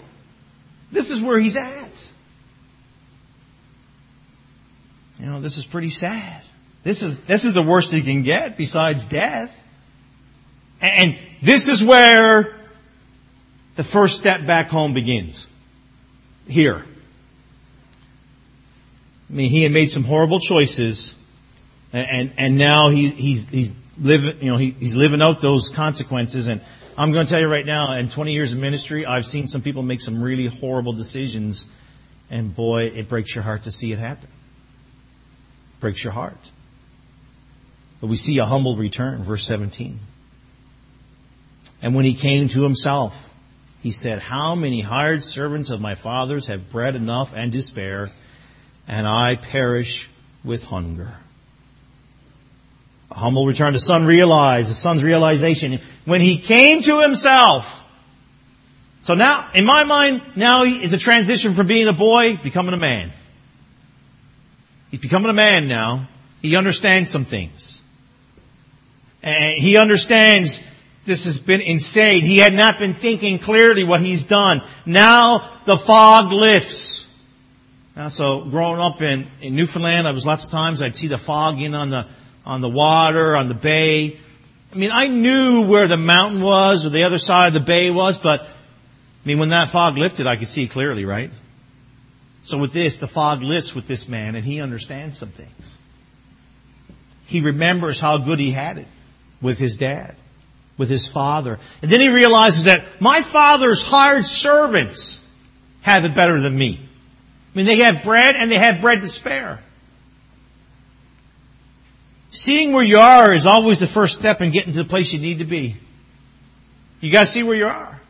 [0.92, 2.12] This is where he's at.
[5.18, 6.42] You know, this is pretty sad.
[6.82, 9.63] This is, this is the worst he can get besides death.
[10.80, 12.54] And this is where
[13.76, 15.46] the first step back home begins.
[16.46, 16.84] Here.
[19.30, 21.16] I mean, he had made some horrible choices,
[21.92, 26.46] and and now he, he's he's living you know he, he's living out those consequences.
[26.46, 26.60] And
[26.96, 29.62] I'm going to tell you right now, in 20 years of ministry, I've seen some
[29.62, 31.66] people make some really horrible decisions,
[32.30, 34.28] and boy, it breaks your heart to see it happen.
[35.80, 36.38] breaks your heart.
[38.00, 39.98] But we see a humble return, verse 17.
[41.84, 43.30] And when he came to himself,
[43.82, 48.08] he said, How many hired servants of my father's have bread enough and to spare,
[48.88, 50.08] and I perish
[50.42, 51.12] with hunger?
[53.10, 53.74] A humble return.
[53.74, 57.84] The son realized, the son's realization, when he came to himself.
[59.02, 62.78] So now, in my mind, now is a transition from being a boy, becoming a
[62.78, 63.12] man.
[64.90, 66.08] He's becoming a man now.
[66.40, 67.82] He understands some things.
[69.22, 70.66] And he understands
[71.04, 72.22] this has been insane.
[72.22, 74.62] He had not been thinking clearly what he's done.
[74.86, 77.08] Now the fog lifts.
[77.94, 81.18] Now, so growing up in, in Newfoundland, I was lots of times I'd see the
[81.18, 82.06] fog in on the
[82.44, 84.18] on the water, on the bay.
[84.72, 87.90] I mean, I knew where the mountain was or the other side of the bay
[87.90, 88.46] was, but I
[89.24, 91.30] mean, when that fog lifted, I could see clearly, right?
[92.42, 95.78] So with this, the fog lifts with this man, and he understands some things.
[97.24, 98.88] He remembers how good he had it
[99.40, 100.16] with his dad
[100.76, 101.58] with his father.
[101.82, 105.24] And then he realizes that my father's hired servants
[105.82, 106.80] have it better than me.
[106.82, 109.60] I mean, they have bread and they have bread to spare.
[112.30, 115.20] Seeing where you are is always the first step in getting to the place you
[115.20, 115.76] need to be.
[117.00, 118.00] You gotta see where you are.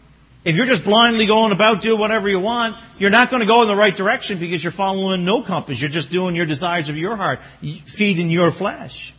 [0.45, 3.63] If you're just blindly going about doing whatever you want, you're not going to go
[3.63, 5.81] in the right direction because you're following no compass.
[5.81, 7.41] You're just doing your desires of your heart,
[7.87, 9.15] feeding your flesh.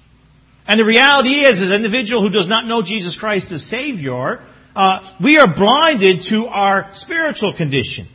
[0.68, 4.42] And the reality is, as an individual who does not know Jesus Christ as Savior,
[4.76, 8.08] uh, we are blinded to our spiritual condition.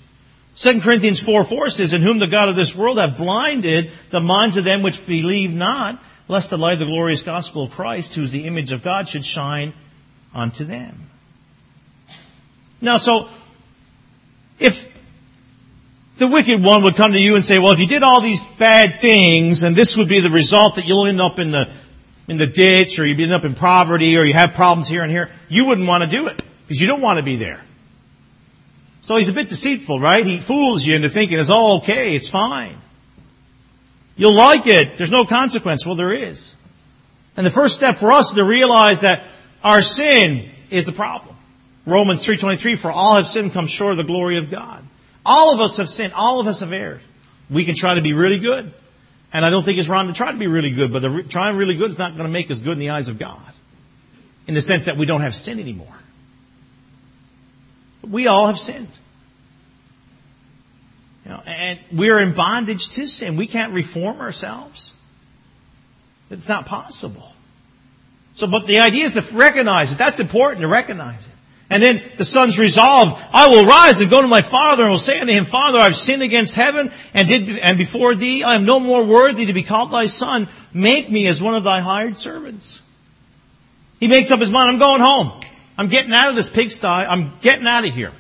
[0.57, 4.21] 2 Corinthians 4 4 says, In whom the God of this world hath blinded the
[4.21, 8.15] minds of them which believe not, lest the light of the glorious gospel of Christ,
[8.15, 9.73] who is the image of God, should shine
[10.35, 11.09] unto them.
[12.81, 13.29] Now, so,
[14.59, 14.89] if
[16.19, 18.45] the wicked one would come to you and say, well, if you did all these
[18.45, 21.71] bad things, and this would be the result that you'll end up in the
[22.31, 25.11] in the ditch or you end up in poverty or you have problems here and
[25.11, 27.61] here, you wouldn't want to do it because you don't want to be there.
[29.03, 30.25] So he's a bit deceitful, right?
[30.25, 32.77] He fools you into thinking it's all okay, it's fine.
[34.17, 34.97] You'll like it.
[34.97, 35.85] There's no consequence.
[35.85, 36.55] Well, there is.
[37.37, 39.25] And the first step for us is to realize that
[39.65, 41.35] our sin is the problem.
[41.85, 44.85] Romans 3.23, for all have sinned come short of the glory of God.
[45.27, 46.13] All of us have sinned.
[46.13, 47.01] All of us have erred.
[47.51, 48.73] We can try to be really good.
[49.33, 51.57] And I don't think it's wrong to try to be really good, but the, trying
[51.57, 53.41] really good is not going to make us good in the eyes of God.
[54.47, 55.95] In the sense that we don't have sin anymore.
[58.03, 58.89] We all have sinned.
[61.25, 63.37] You know, and we're in bondage to sin.
[63.37, 64.95] We can't reform ourselves.
[66.31, 67.33] It's not possible.
[68.35, 69.99] So, but the idea is to recognize it.
[69.99, 71.33] That's important to recognize it.
[71.71, 74.99] And then the son's resolved, I will rise and go to my father and will
[74.99, 78.65] say unto him, Father, I've sinned against heaven and did, and before thee I am
[78.65, 80.49] no more worthy to be called thy son.
[80.75, 82.83] Make me as one of thy hired servants.
[84.01, 85.41] He makes up his mind, I'm going home.
[85.79, 86.89] I'm getting out of this pigsty.
[86.89, 88.13] I'm getting out of here.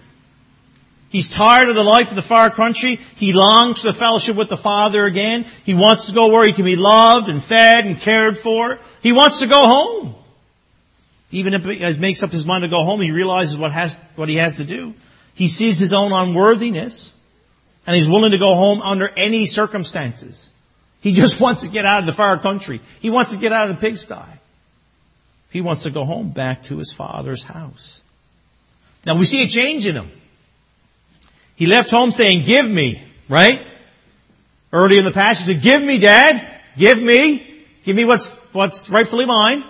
[1.10, 3.00] He's tired of the life of the far country.
[3.16, 5.44] He longs for the fellowship with the Father again.
[5.64, 8.78] He wants to go where he can be loved and fed and cared for.
[9.02, 10.14] He wants to go home.
[11.30, 14.28] Even if he makes up his mind to go home, he realizes what has, what
[14.28, 14.94] he has to do.
[15.34, 17.14] He sees his own unworthiness
[17.86, 20.50] and he's willing to go home under any circumstances.
[21.00, 22.80] He just wants to get out of the far country.
[23.00, 24.38] He wants to get out of the pigsty.
[25.50, 28.02] He wants to go home back to his father's house.
[29.06, 30.10] Now we see a change in him.
[31.56, 33.66] He left home saying, give me, right?
[34.72, 38.88] Early in the passage, he said, give me dad, give me, give me what's, what's
[38.88, 39.64] rightfully mine.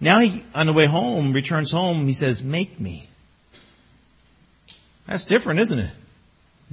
[0.00, 3.08] Now he, on the way home, returns home, he says, make me.
[5.06, 5.90] That's different, isn't it?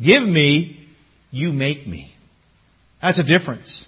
[0.02, 0.88] Give me,
[1.32, 2.14] you make me.
[3.02, 3.88] That's a difference.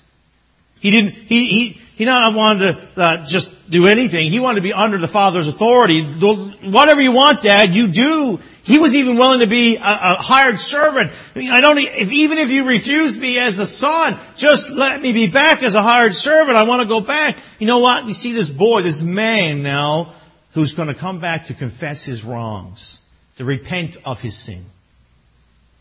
[0.79, 4.29] He didn't, he, he, he not wanted to uh, just do anything.
[4.29, 6.03] He wanted to be under the Father's authority.
[6.03, 8.39] Whatever you want, Dad, you do.
[8.63, 11.13] He was even willing to be a, a hired servant.
[11.35, 14.99] I, mean, I don't, if, even if you refuse me as a son, just let
[15.01, 16.57] me be back as a hired servant.
[16.57, 17.37] I want to go back.
[17.59, 18.05] You know what?
[18.05, 20.15] We see this boy, this man now,
[20.51, 22.99] who's going to come back to confess his wrongs,
[23.37, 24.65] to repent of his sin.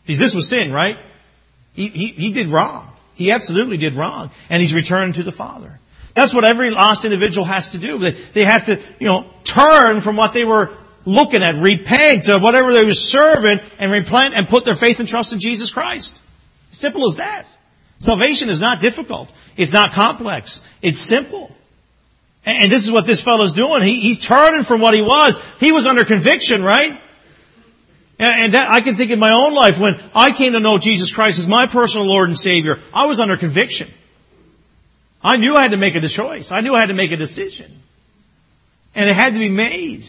[0.05, 0.97] Because this was sin, right?
[1.73, 2.89] He, he, he did wrong.
[3.15, 4.31] He absolutely did wrong.
[4.49, 5.79] And he's returned to the Father.
[6.15, 7.99] That's what every lost individual has to do.
[7.99, 10.71] They, they have to, you know, turn from what they were
[11.05, 15.07] looking at, repent of whatever they were serving, and repent and put their faith and
[15.07, 16.21] trust in Jesus Christ.
[16.69, 17.45] Simple as that.
[17.99, 19.31] Salvation is not difficult.
[19.57, 20.63] It's not complex.
[20.81, 21.53] It's simple.
[22.45, 23.83] And, and this is what this fellow's doing.
[23.83, 25.37] He, he's turning from what he was.
[25.59, 27.01] He was under conviction, right?
[28.17, 31.13] And, that, I can think in my own life when I came to know Jesus
[31.13, 33.89] Christ as my personal Lord and Savior, I was under conviction.
[35.25, 36.51] I knew I had to make a choice.
[36.51, 37.71] I knew I had to make a decision.
[38.93, 40.07] And it had to be made.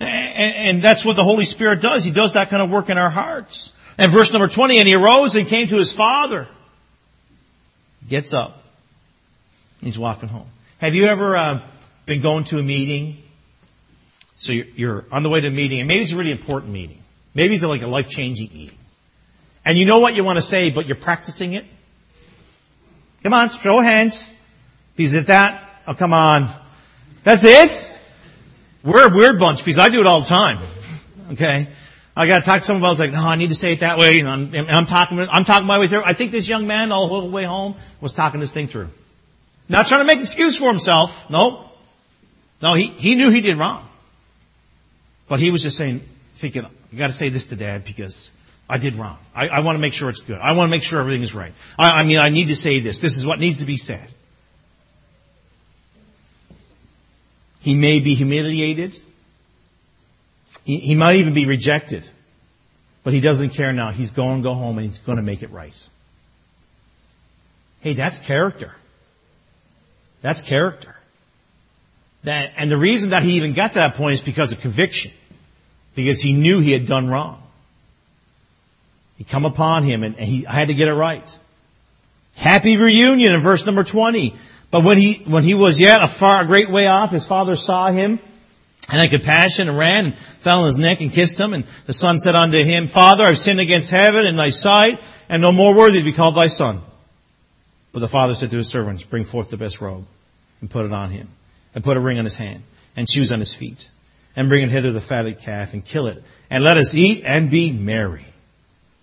[0.00, 2.02] And, that's what the Holy Spirit does.
[2.02, 3.76] He does that kind of work in our hearts.
[3.96, 6.48] And verse number 20, and he arose and came to his father.
[8.08, 8.60] Gets up.
[9.80, 10.48] He's walking home.
[10.78, 11.60] Have you ever uh,
[12.06, 13.22] been going to a meeting?
[14.38, 16.72] So you're, you're on the way to a meeting, and maybe it's a really important
[16.72, 17.00] meeting.
[17.34, 18.78] Maybe it's like a life-changing meeting.
[19.64, 21.66] And you know what you want to say, but you're practicing it.
[23.22, 24.28] Come on, show of hands.
[24.96, 26.48] Because if that, oh come on.
[27.22, 27.92] That's it?
[28.82, 30.58] We're a weird bunch because I do it all the time.
[31.32, 31.68] Okay?
[32.16, 34.20] I gotta talk to someone about, like, no, I need to say it that way,
[34.20, 36.02] and I'm, and I'm talking, I'm talking my way through.
[36.04, 38.90] I think this young man all the way home was talking this thing through.
[39.68, 41.30] Not trying to make an excuse for himself.
[41.30, 41.70] No.
[42.60, 43.88] No, he, he knew he did wrong.
[45.28, 46.02] But he was just saying,
[46.34, 48.30] thinking, you gotta say this to dad because
[48.70, 49.18] I did wrong.
[49.34, 50.38] I, I want to make sure it's good.
[50.38, 51.52] I want to make sure everything is right.
[51.76, 53.00] I, I mean, I need to say this.
[53.00, 54.08] This is what needs to be said.
[57.62, 58.94] He may be humiliated.
[60.64, 62.08] He, he might even be rejected.
[63.02, 63.90] But he doesn't care now.
[63.90, 65.88] He's going to go home and he's going to make it right.
[67.80, 68.72] Hey, that's character.
[70.22, 70.94] That's character.
[72.22, 75.10] That, and the reason that he even got to that point is because of conviction.
[75.96, 77.42] Because he knew he had done wrong.
[79.20, 81.38] He come upon him and, he had to get it right.
[82.36, 84.34] Happy reunion in verse number 20.
[84.70, 87.54] But when he, when he was yet a far, a great way off, his father
[87.54, 88.18] saw him
[88.88, 91.52] and had compassion and ran and fell on his neck and kissed him.
[91.52, 95.42] And the son said unto him, Father, I've sinned against heaven and thy sight and
[95.42, 96.80] no more worthy to be called thy son.
[97.92, 100.06] But the father said to his servants, bring forth the best robe
[100.62, 101.28] and put it on him
[101.74, 102.62] and put a ring on his hand
[102.96, 103.90] and shoes on his feet
[104.34, 107.50] and bring it hither the fatted calf and kill it and let us eat and
[107.50, 108.24] be merry.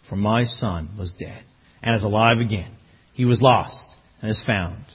[0.08, 1.44] For my son was dead
[1.84, 2.70] and is alive again.
[3.12, 4.86] He was lost and is found.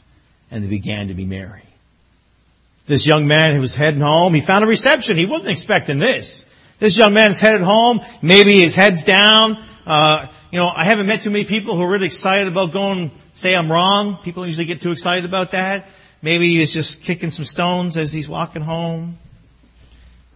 [0.51, 1.65] And they began to be merry.
[2.87, 5.19] This young man who was heading home, he found a reception.
[5.19, 6.47] He wasn't expecting this.
[6.79, 8.01] This young man is headed home.
[8.23, 9.63] Maybe his head's down.
[9.87, 13.11] Uh, you know, I haven't met too many people who are really excited about going,
[13.35, 14.17] say I'm wrong.
[14.17, 15.89] People usually get too excited about that.
[16.23, 19.19] Maybe he's just kicking some stones as he's walking home.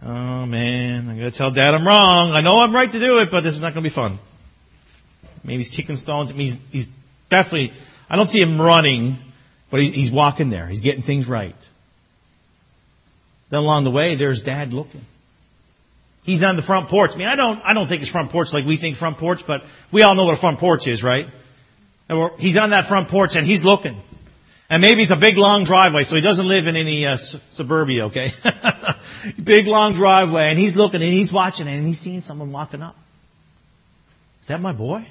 [0.05, 2.29] Oh man, I'm gonna tell dad I'm wrong.
[2.29, 4.19] I know I'm right to do it, but this is not gonna be fun.
[5.43, 6.31] Maybe he's kicking stones.
[6.31, 6.89] I mean, he's, he's
[7.29, 7.73] definitely,
[8.09, 9.19] I don't see him running,
[9.69, 10.67] but he, he's walking there.
[10.67, 11.55] He's getting things right.
[13.49, 15.01] Then along the way, there's dad looking.
[16.23, 17.13] He's on the front porch.
[17.13, 19.47] I mean, I don't, I don't think it's front porch like we think front porch,
[19.47, 21.29] but we all know what a front porch is, right?
[22.37, 24.01] he's on that front porch and he's looking.
[24.69, 28.07] And maybe it's a big long driveway, so he doesn't live in any uh, suburbia,
[28.07, 28.33] okay?
[29.43, 32.95] big long driveway, and he's looking and he's watching and he's seeing someone walking up.
[34.41, 35.07] Is that my boy?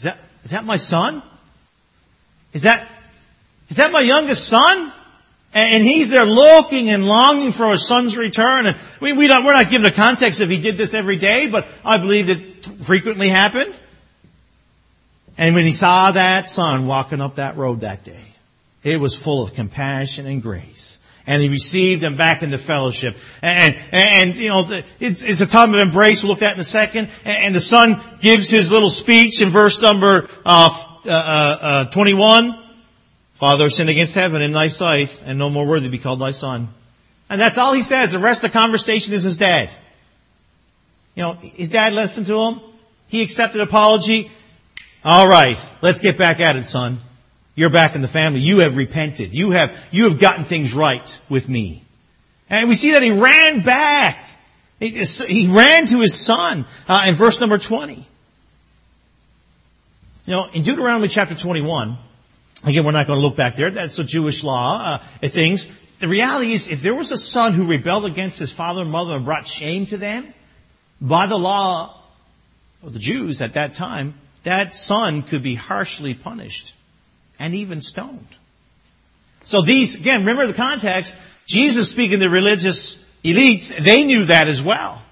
[0.00, 1.22] Is that, is that my son?
[2.54, 2.88] Is that,
[3.68, 4.90] is that my youngest son?
[5.52, 8.64] And he's there looking and longing for his son's return.
[8.64, 11.48] And we, we don't, we're not given the context if he did this every day,
[11.50, 13.78] but I believe it frequently happened.
[15.36, 18.24] And when he saw that son walking up that road that day,
[18.82, 20.89] it was full of compassion and grace.
[21.30, 23.16] And he received them back into fellowship.
[23.40, 26.24] And, and, and you know, it's, it's, a time of embrace.
[26.24, 27.08] We'll look at in a second.
[27.24, 32.58] And, and the son gives his little speech in verse number uh, uh, uh, 21.
[33.34, 36.32] Father, sinned against heaven in thy sight, and no more worthy to be called thy
[36.32, 36.68] son.
[37.28, 38.10] And that's all he says.
[38.10, 39.70] The rest of the conversation is his dad.
[41.14, 42.60] You know, his dad listened to him.
[43.06, 44.32] He accepted apology.
[45.04, 46.98] All right, let's get back at it, son.
[47.60, 48.40] You're back in the family.
[48.40, 49.34] You have repented.
[49.34, 51.84] You have, you have gotten things right with me.
[52.48, 54.26] And we see that he ran back.
[54.78, 57.96] He, ran to his son uh, in verse number 20.
[57.96, 58.02] You
[60.26, 61.98] know, in Deuteronomy chapter 21,
[62.64, 63.70] Again, we're not going to look back there.
[63.70, 65.70] That's a Jewish law, uh, things.
[65.98, 69.16] The reality is, if there was a son who rebelled against his father and mother
[69.16, 70.32] and brought shame to them,
[70.98, 72.02] by the law
[72.82, 76.74] of the Jews at that time, that son could be harshly punished
[77.40, 78.28] and even stoned.
[79.42, 84.62] So these, again, remember the context, Jesus speaking to religious elites, they knew that as
[84.62, 85.02] well.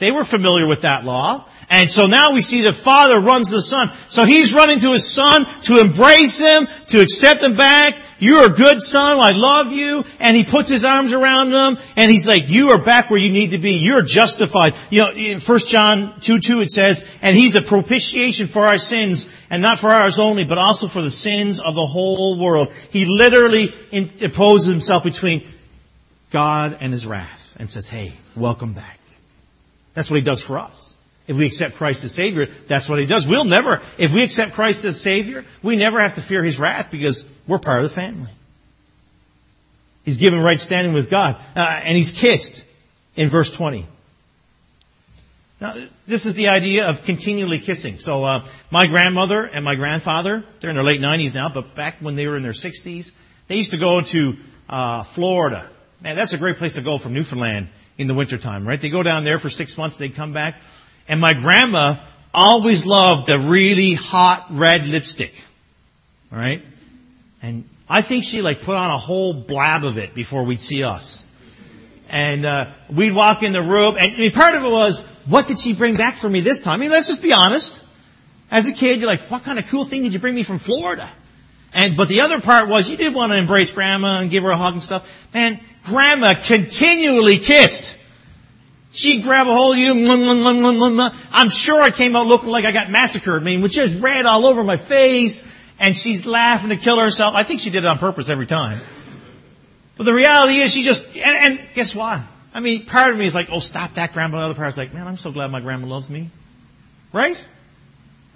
[0.00, 1.44] They were familiar with that law.
[1.68, 3.92] And so now we see the father runs the son.
[4.08, 7.96] So he's running to his son to embrace him, to accept him back.
[8.18, 9.20] You're a good son.
[9.20, 10.04] I love you.
[10.18, 13.30] And he puts his arms around him and he's like, you are back where you
[13.30, 13.74] need to be.
[13.74, 14.74] You're justified.
[14.88, 18.78] You know, in 1 John 2, 2 it says, and he's the propitiation for our
[18.78, 22.72] sins and not for ours only, but also for the sins of the whole world.
[22.90, 25.46] He literally imposes himself between
[26.30, 28.99] God and his wrath and says, hey, welcome back.
[30.00, 30.96] That's what he does for us.
[31.26, 33.28] If we accept Christ as Savior, that's what He does.
[33.28, 36.90] We'll never, if we accept Christ as Savior, we never have to fear His wrath
[36.90, 38.30] because we're part of the family.
[40.06, 41.36] He's given right standing with God.
[41.54, 42.64] Uh, and He's kissed
[43.14, 43.84] in verse 20.
[45.60, 45.74] Now,
[46.06, 47.98] this is the idea of continually kissing.
[47.98, 51.98] So, uh, my grandmother and my grandfather, they're in their late 90s now, but back
[52.00, 53.12] when they were in their 60s,
[53.48, 55.68] they used to go to uh, Florida.
[56.02, 58.80] Man, that's a great place to go from Newfoundland in the wintertime, right?
[58.80, 60.60] They go down there for six months, they come back.
[61.08, 61.96] And my grandma
[62.32, 65.34] always loved the really hot red lipstick.
[66.32, 66.64] Alright?
[67.42, 70.84] And I think she like put on a whole blab of it before we'd see
[70.84, 71.26] us.
[72.08, 75.46] And uh, we'd walk in the room, and I mean, part of it was, what
[75.46, 76.74] did she bring back for me this time?
[76.74, 77.84] I mean, let's just be honest.
[78.50, 80.58] As a kid, you're like, what kind of cool thing did you bring me from
[80.58, 81.08] Florida?
[81.72, 84.50] And but the other part was, you did want to embrace grandma and give her
[84.50, 85.28] a hug and stuff.
[85.32, 87.96] Man, grandma continually kissed.
[88.92, 89.92] She'd grab a hold of you.
[91.30, 93.40] I'm sure I came out looking like I got massacred.
[93.40, 95.50] I mean, with just red all over my face.
[95.78, 97.34] And she's laughing to kill herself.
[97.34, 98.78] I think she did it on purpose every time.
[99.96, 102.20] But the reality is she just, and, and guess what?
[102.52, 104.38] I mean, part of me is like, oh, stop that grandma.
[104.38, 106.30] The other part is like, man, I'm so glad my grandma loves me.
[107.12, 107.42] Right?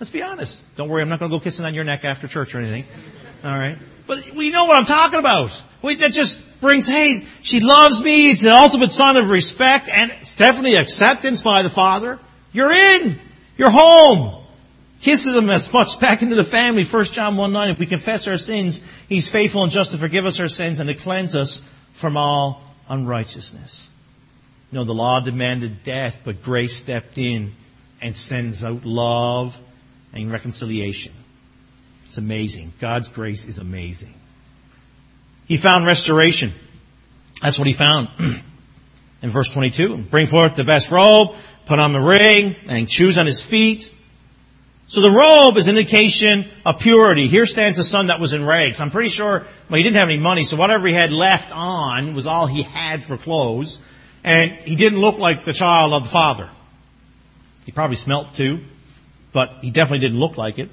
[0.00, 0.64] Let's be honest.
[0.76, 2.84] Don't worry, I'm not going to go kissing on your neck after church or anything.
[3.42, 3.76] All right.
[4.06, 5.62] But we know what I'm talking about.
[5.82, 8.30] We, that just brings, hey, she loves me.
[8.30, 12.18] It's the ultimate sign of respect and it's definitely acceptance by the Father.
[12.52, 13.20] You're in.
[13.56, 14.42] You're home.
[15.00, 16.84] Kisses him as much back into the family.
[16.84, 17.70] 1 John 1 9.
[17.70, 20.88] If we confess our sins, He's faithful and just to forgive us our sins and
[20.88, 23.86] to cleanse us from all unrighteousness.
[24.70, 27.52] You know, the law demanded death, but grace stepped in
[28.00, 29.58] and sends out love
[30.12, 31.12] and reconciliation.
[32.14, 32.72] It's amazing.
[32.78, 34.14] God's grace is amazing.
[35.48, 36.52] He found restoration.
[37.42, 38.08] That's what he found.
[39.22, 41.34] In verse 22, bring forth the best robe,
[41.66, 43.92] put on the ring, and shoes on his feet.
[44.86, 47.26] So the robe is an indication of purity.
[47.26, 48.78] Here stands the son that was in rags.
[48.78, 52.14] I'm pretty sure, well, he didn't have any money, so whatever he had left on
[52.14, 53.82] was all he had for clothes.
[54.22, 56.48] And he didn't look like the child of the father.
[57.66, 58.60] He probably smelt too,
[59.32, 60.70] but he definitely didn't look like it.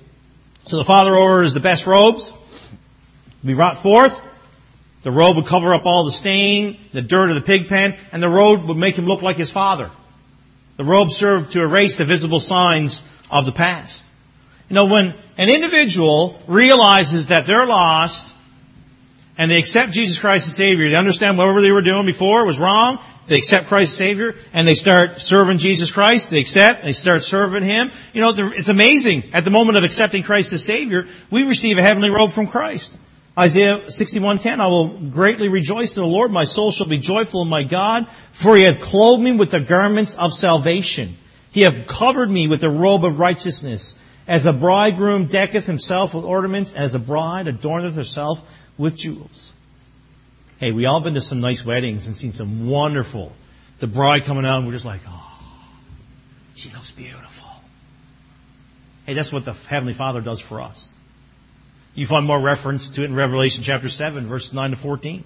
[0.63, 4.21] So the father orders the best robes to be brought forth.
[5.03, 8.21] The robe would cover up all the stain, the dirt of the pig pen, and
[8.21, 9.89] the robe would make him look like his father.
[10.77, 13.01] The robe served to erase the visible signs
[13.31, 14.03] of the past.
[14.69, 18.33] You know, when an individual realizes that they're lost
[19.37, 22.59] and they accept Jesus Christ as Savior, they understand whatever they were doing before was
[22.59, 22.99] wrong,
[23.31, 26.31] they accept Christ as Savior, and they start serving Jesus Christ.
[26.31, 27.89] They accept, they start serving Him.
[28.13, 29.23] You know, it's amazing.
[29.31, 32.93] At the moment of accepting Christ as Savior, we receive a heavenly robe from Christ.
[33.37, 36.29] Isaiah 61:10, I will greatly rejoice in the Lord.
[36.29, 39.61] My soul shall be joyful in my God, for He hath clothed me with the
[39.61, 41.15] garments of salvation.
[41.51, 43.97] He hath covered me with the robe of righteousness.
[44.27, 48.43] As a bridegroom decketh himself with ornaments, as a bride adorneth herself
[48.77, 49.53] with jewels.
[50.61, 53.33] Hey, we all been to some nice weddings and seen some wonderful,
[53.79, 55.39] the bride coming out and we're just like, oh,
[56.53, 57.49] she looks beautiful.
[59.07, 60.91] Hey, that's what the Heavenly Father does for us.
[61.95, 65.23] You find more reference to it in Revelation chapter 7, verses 9 to 14.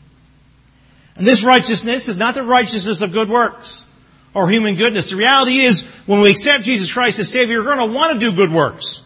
[1.17, 3.85] And this righteousness is not the righteousness of good works
[4.33, 5.09] or human goodness.
[5.09, 8.19] The reality is, when we accept Jesus Christ as Savior, we're going to want to
[8.19, 9.01] do good works.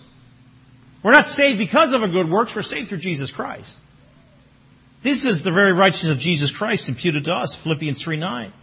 [1.02, 3.76] We're not saved because of our good works, we're saved through Jesus Christ.
[5.02, 8.54] This is the very righteousness of Jesus Christ imputed to us, Philippians 3 9.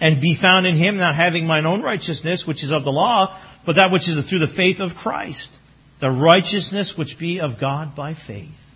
[0.00, 3.36] And be found in Him, not having mine own righteousness, which is of the law,
[3.64, 5.56] but that which is through the faith of Christ.
[6.00, 8.74] The righteousness which be of God by faith.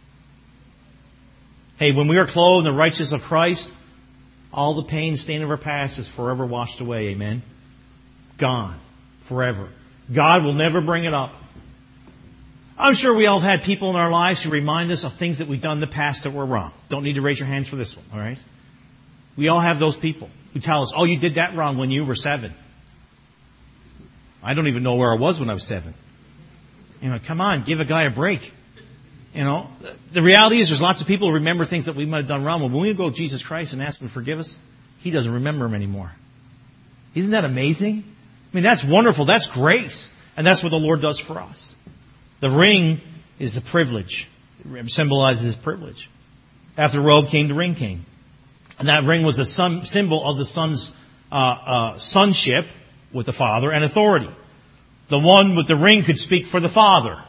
[1.78, 3.72] Hey, when we are clothed in the righteousness of Christ,
[4.52, 7.08] all the pain, stain of our past is forever washed away.
[7.08, 7.42] Amen.
[8.38, 8.78] Gone.
[9.20, 9.68] Forever.
[10.12, 11.34] God will never bring it up.
[12.76, 15.38] I'm sure we all have had people in our lives who remind us of things
[15.38, 16.72] that we've done in the past that were wrong.
[16.88, 18.38] Don't need to raise your hands for this one, alright?
[19.36, 22.04] We all have those people who tell us, oh, you did that wrong when you
[22.04, 22.52] were seven.
[24.42, 25.94] I don't even know where I was when I was seven.
[27.00, 28.52] You know, come on, give a guy a break.
[29.34, 29.68] You know,
[30.12, 32.44] the reality is there's lots of people who remember things that we might have done
[32.44, 32.60] wrong.
[32.60, 34.56] But when we go to Jesus Christ and ask Him to forgive us,
[34.98, 36.12] He doesn't remember them anymore.
[37.14, 38.04] Isn't that amazing?
[38.04, 39.24] I mean, that's wonderful.
[39.24, 40.12] That's grace.
[40.36, 41.74] And that's what the Lord does for us.
[42.40, 43.00] The ring
[43.38, 44.28] is the privilege.
[44.64, 46.08] It symbolizes privilege.
[46.76, 48.04] After the robe came, the ring came.
[48.78, 50.96] And that ring was a symbol of the son's
[51.30, 52.66] uh, uh, sonship
[53.12, 54.30] with the father and authority.
[55.08, 57.22] The one with the ring could speak for the father.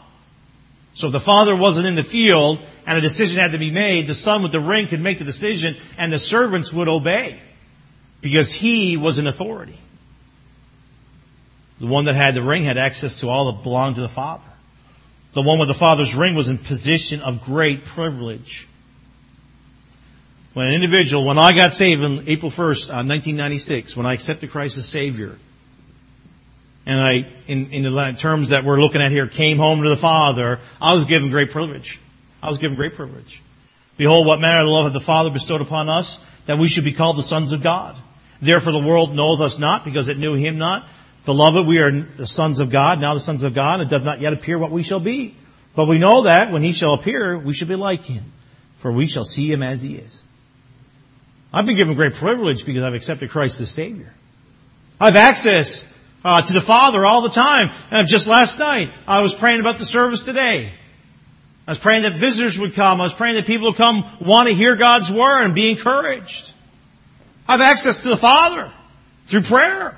[0.93, 4.07] So if the father wasn't in the field and a decision had to be made,
[4.07, 7.39] the son with the ring could make the decision and the servants would obey
[8.21, 9.77] because he was an authority.
[11.79, 14.47] The one that had the ring had access to all that belonged to the father.
[15.35, 18.69] The one with the Father's ring was in position of great privilege.
[20.53, 24.51] When an individual, when I got saved on April 1st, uh, 1996, when I accepted
[24.51, 25.37] Christ as Savior,
[26.85, 29.97] and I, in, in the terms that we're looking at here, came home to the
[29.97, 31.99] Father, I was given great privilege.
[32.41, 33.41] I was given great privilege.
[33.97, 36.93] Behold, what manner of love hath the Father bestowed upon us, that we should be
[36.93, 37.97] called the sons of God.
[38.39, 40.87] Therefore the world knoweth us not, because it knew him not.
[41.25, 43.81] Beloved, we are the sons of God, now the sons of God.
[43.81, 45.35] It does not yet appear what we shall be.
[45.75, 48.23] But we know that when he shall appear, we shall be like him,
[48.77, 50.23] for we shall see him as he is.
[51.51, 54.11] I've been given great privilege because I've accepted Christ as Savior.
[54.99, 55.91] I have access
[56.23, 57.71] uh, to the Father all the time.
[57.91, 60.71] And just last night, I was praying about the service today.
[61.67, 63.01] I was praying that visitors would come.
[63.01, 66.51] I was praying that people would come want to hear God's Word and be encouraged.
[67.47, 68.71] I have access to the Father
[69.25, 69.97] through prayer.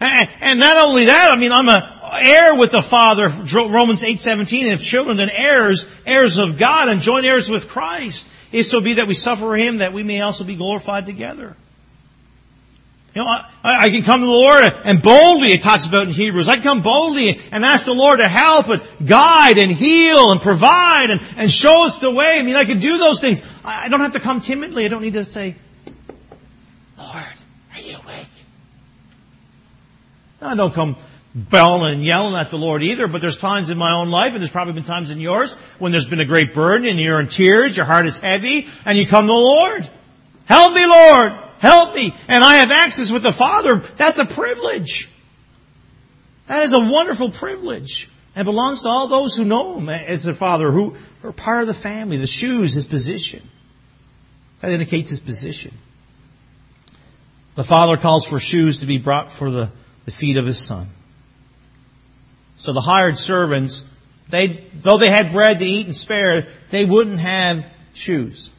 [0.00, 4.72] And not only that, I mean, I'm a heir with the Father, Romans 8:17, and
[4.72, 8.28] if children, then heirs, heirs of God, and joint heirs with Christ.
[8.50, 11.54] If so be that we suffer Him, that we may also be glorified together.
[13.14, 16.12] You know, I, I, can come to the Lord and boldly, it talks about in
[16.12, 20.30] Hebrews, I can come boldly and ask the Lord to help and guide and heal
[20.30, 22.38] and provide and, and show us the way.
[22.38, 23.42] I mean, I can do those things.
[23.64, 24.84] I, I don't have to come timidly.
[24.84, 25.56] I don't need to say,
[26.96, 27.34] Lord,
[27.74, 28.28] are you awake?
[30.40, 30.96] I don't come
[31.34, 34.42] bellowing and yelling at the Lord either, but there's times in my own life, and
[34.42, 37.28] there's probably been times in yours, when there's been a great burden and you're in
[37.28, 39.88] tears, your heart is heavy, and you come to the Lord.
[40.46, 41.32] Help me, Lord!
[41.58, 42.14] Help me!
[42.26, 43.76] And I have access with the Father.
[43.76, 45.10] That's a privilege.
[46.46, 48.08] That is a wonderful privilege.
[48.34, 51.68] And belongs to all those who know Him as their Father, who are part of
[51.68, 52.16] the family.
[52.16, 53.42] The shoes, His position.
[54.60, 55.72] That indicates His position.
[57.56, 59.70] The Father calls for shoes to be brought for the
[60.10, 60.88] the feet of his son.
[62.56, 63.88] So the hired servants,
[64.28, 68.52] they, though they had bread to eat and spare, they wouldn't have shoes.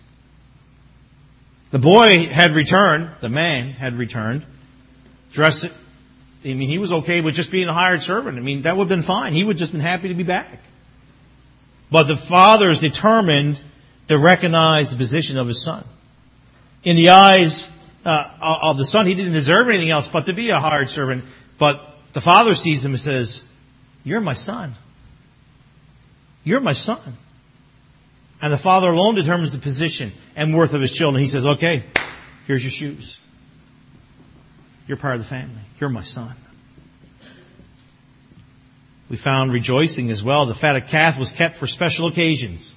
[1.71, 4.45] The boy had returned, the man had returned,
[5.31, 8.37] dressed, I mean, he was okay with just being a hired servant.
[8.37, 9.33] I mean, that would have been fine.
[9.33, 10.59] He would have just been happy to be back.
[11.91, 13.61] But the father is determined
[14.07, 15.83] to recognize the position of his son.
[16.83, 17.69] In the eyes
[18.05, 19.05] uh, of the son.
[19.05, 21.25] He didn't deserve anything else but to be a hired servant.
[21.62, 23.45] But the father sees him and says,
[24.03, 24.74] You're my son.
[26.43, 27.16] You're my son.
[28.41, 31.22] And the father alone determines the position and worth of his children.
[31.22, 31.84] He says, Okay,
[32.47, 33.22] here's your shoes.
[34.88, 35.62] You're part of the family.
[35.80, 36.36] You're my son.
[39.07, 40.47] We found rejoicing as well.
[40.47, 42.76] The fat fatted calf was kept for special occasions.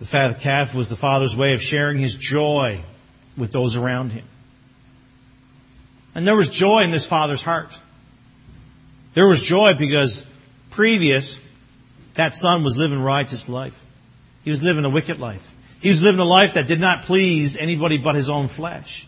[0.00, 2.82] The fat fatted calf was the father's way of sharing his joy
[3.38, 4.26] with those around him.
[6.16, 7.78] And there was joy in this father's heart.
[9.12, 10.26] There was joy because
[10.70, 11.38] previous,
[12.14, 13.78] that son was living righteous life.
[14.42, 15.54] He was living a wicked life.
[15.82, 19.06] He was living a life that did not please anybody but his own flesh.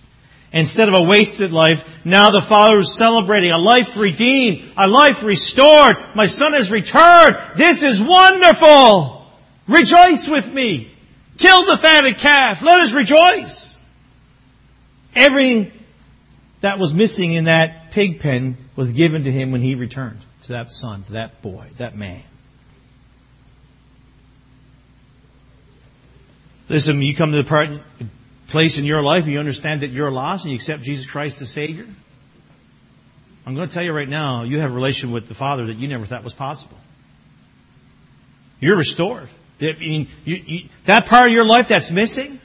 [0.52, 5.22] Instead of a wasted life, now the Father is celebrating a life redeemed, a life
[5.22, 5.96] restored.
[6.14, 7.38] My son has returned.
[7.56, 9.26] This is wonderful.
[9.66, 10.90] Rejoice with me.
[11.38, 12.60] Kill the fatted calf.
[12.60, 13.78] Let us rejoice.
[15.14, 15.72] Everything
[16.60, 20.52] that was missing in that pig pen was given to him when he returned to
[20.52, 22.22] that son, to that boy, that man.
[26.68, 27.68] Listen, you come to the part,
[28.48, 31.50] place in your life you understand that you're lost and you accept Jesus Christ as
[31.50, 31.86] Savior.
[33.46, 35.76] I'm going to tell you right now, you have a relation with the Father that
[35.76, 36.76] you never thought was possible.
[38.60, 39.28] You're restored.
[39.60, 42.38] I mean, you, you, that part of your life that's missing,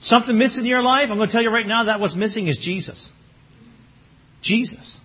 [0.00, 2.46] something missing in your life, I'm going to tell you right now that what's missing
[2.46, 3.12] is Jesus.
[4.40, 4.98] Jesus.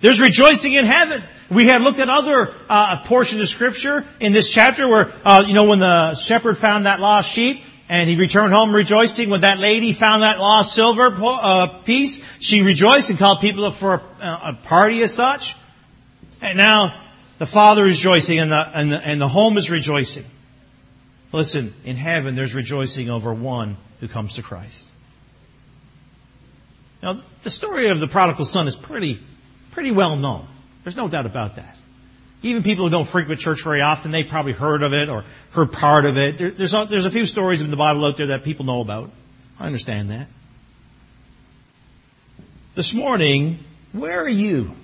[0.00, 1.22] There's rejoicing in heaven.
[1.50, 5.54] We had looked at other uh, portions of Scripture in this chapter where, uh, you
[5.54, 9.30] know, when the shepherd found that lost sheep and he returned home rejoicing.
[9.30, 13.74] When that lady found that lost silver uh, piece, she rejoiced and called people up
[13.74, 15.56] for a, a party as such.
[16.40, 17.00] And now
[17.38, 20.24] the Father is rejoicing and the, and the, and the home is rejoicing.
[21.32, 24.84] Listen, in heaven there's rejoicing over one who comes to Christ.
[27.04, 29.20] Now, the story of the prodigal son is pretty,
[29.72, 30.46] pretty well known.
[30.84, 31.76] There's no doubt about that.
[32.42, 35.70] Even people who don't frequent church very often, they probably heard of it or heard
[35.70, 36.38] part of it.
[36.38, 38.80] There, there's, a, there's a few stories in the Bible out there that people know
[38.80, 39.10] about.
[39.60, 40.28] I understand that.
[42.74, 43.58] This morning,
[43.92, 44.74] where are you?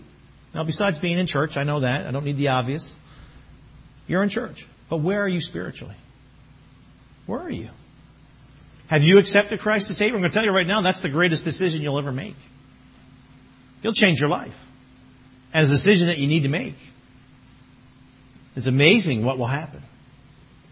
[0.55, 2.05] Now, besides being in church, I know that.
[2.05, 2.95] I don't need the obvious.
[4.07, 4.66] You're in church.
[4.91, 5.97] But where are you spiritually?
[7.25, 7.71] Where are you?
[8.91, 10.16] Have you accepted Christ as Savior?
[10.16, 12.34] I'm going to tell you right now, that's the greatest decision you'll ever make.
[13.82, 14.66] He'll change your life.
[15.55, 16.74] And it's a decision that you need to make.
[18.57, 19.80] It's amazing what will happen.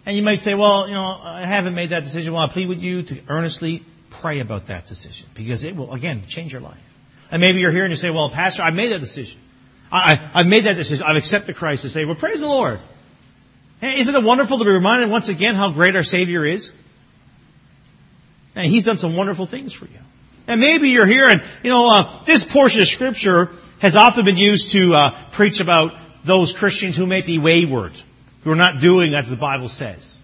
[0.05, 2.35] And you might say, well, you know, I haven't made that decision.
[2.35, 6.25] Well, I plead with you to earnestly pray about that decision because it will, again,
[6.27, 6.97] change your life.
[7.31, 9.39] And maybe you're here and you say, well, Pastor, I made that decision.
[9.93, 11.07] I, have made that decision.
[11.07, 12.09] I've accepted Christ as Savior.
[12.09, 12.81] well, praise the Lord.
[13.81, 16.73] Hey, isn't it wonderful to be reminded once again how great our Savior is?
[18.59, 20.01] And He's done some wonderful things for you.
[20.49, 24.37] And maybe you're here and, you know, uh, this portion of Scripture has often been
[24.37, 25.93] used to uh, preach about
[26.25, 27.93] those Christians who may be wayward,
[28.43, 30.19] who are not doing as the Bible says.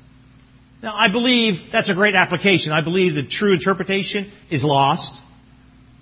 [0.82, 2.72] Now, I believe that's a great application.
[2.72, 5.22] I believe the true interpretation is lost.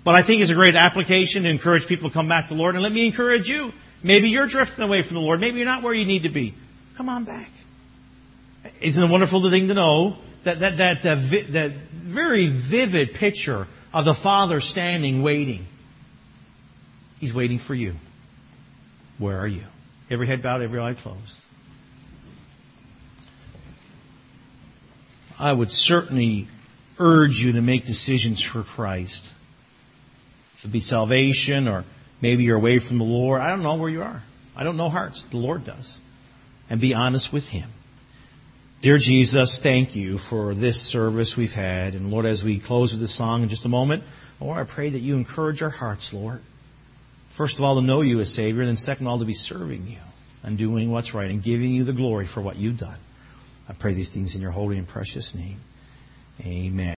[0.03, 2.59] But I think it's a great application to encourage people to come back to the
[2.59, 2.73] Lord.
[2.73, 3.73] And let me encourage you.
[4.01, 5.39] Maybe you're drifting away from the Lord.
[5.39, 6.55] Maybe you're not where you need to be.
[6.97, 7.51] Come on back.
[8.81, 13.67] Isn't it wonderful thing to know that that that uh, vi- that very vivid picture
[13.93, 15.67] of the Father standing, waiting.
[17.19, 17.95] He's waiting for you.
[19.17, 19.63] Where are you?
[20.09, 21.39] Every head bowed, every eye closed.
[25.39, 26.47] I would certainly
[26.99, 29.29] urge you to make decisions for Christ.
[30.63, 31.83] It be salvation or
[32.21, 33.41] maybe you're away from the Lord.
[33.41, 34.21] I don't know where you are.
[34.55, 35.23] I don't know hearts.
[35.23, 35.97] The Lord does.
[36.69, 37.69] And be honest with Him.
[38.83, 41.95] Dear Jesus, thank you for this service we've had.
[41.95, 44.03] And Lord, as we close with this song in just a moment,
[44.41, 46.41] Lord, I pray that you encourage our hearts, Lord.
[47.29, 49.87] First of all, to know you as Savior, then second of all, to be serving
[49.87, 49.99] you
[50.43, 52.97] and doing what's right and giving you the glory for what you've done.
[53.69, 55.61] I pray these things in your holy and precious name.
[56.45, 56.91] Amen.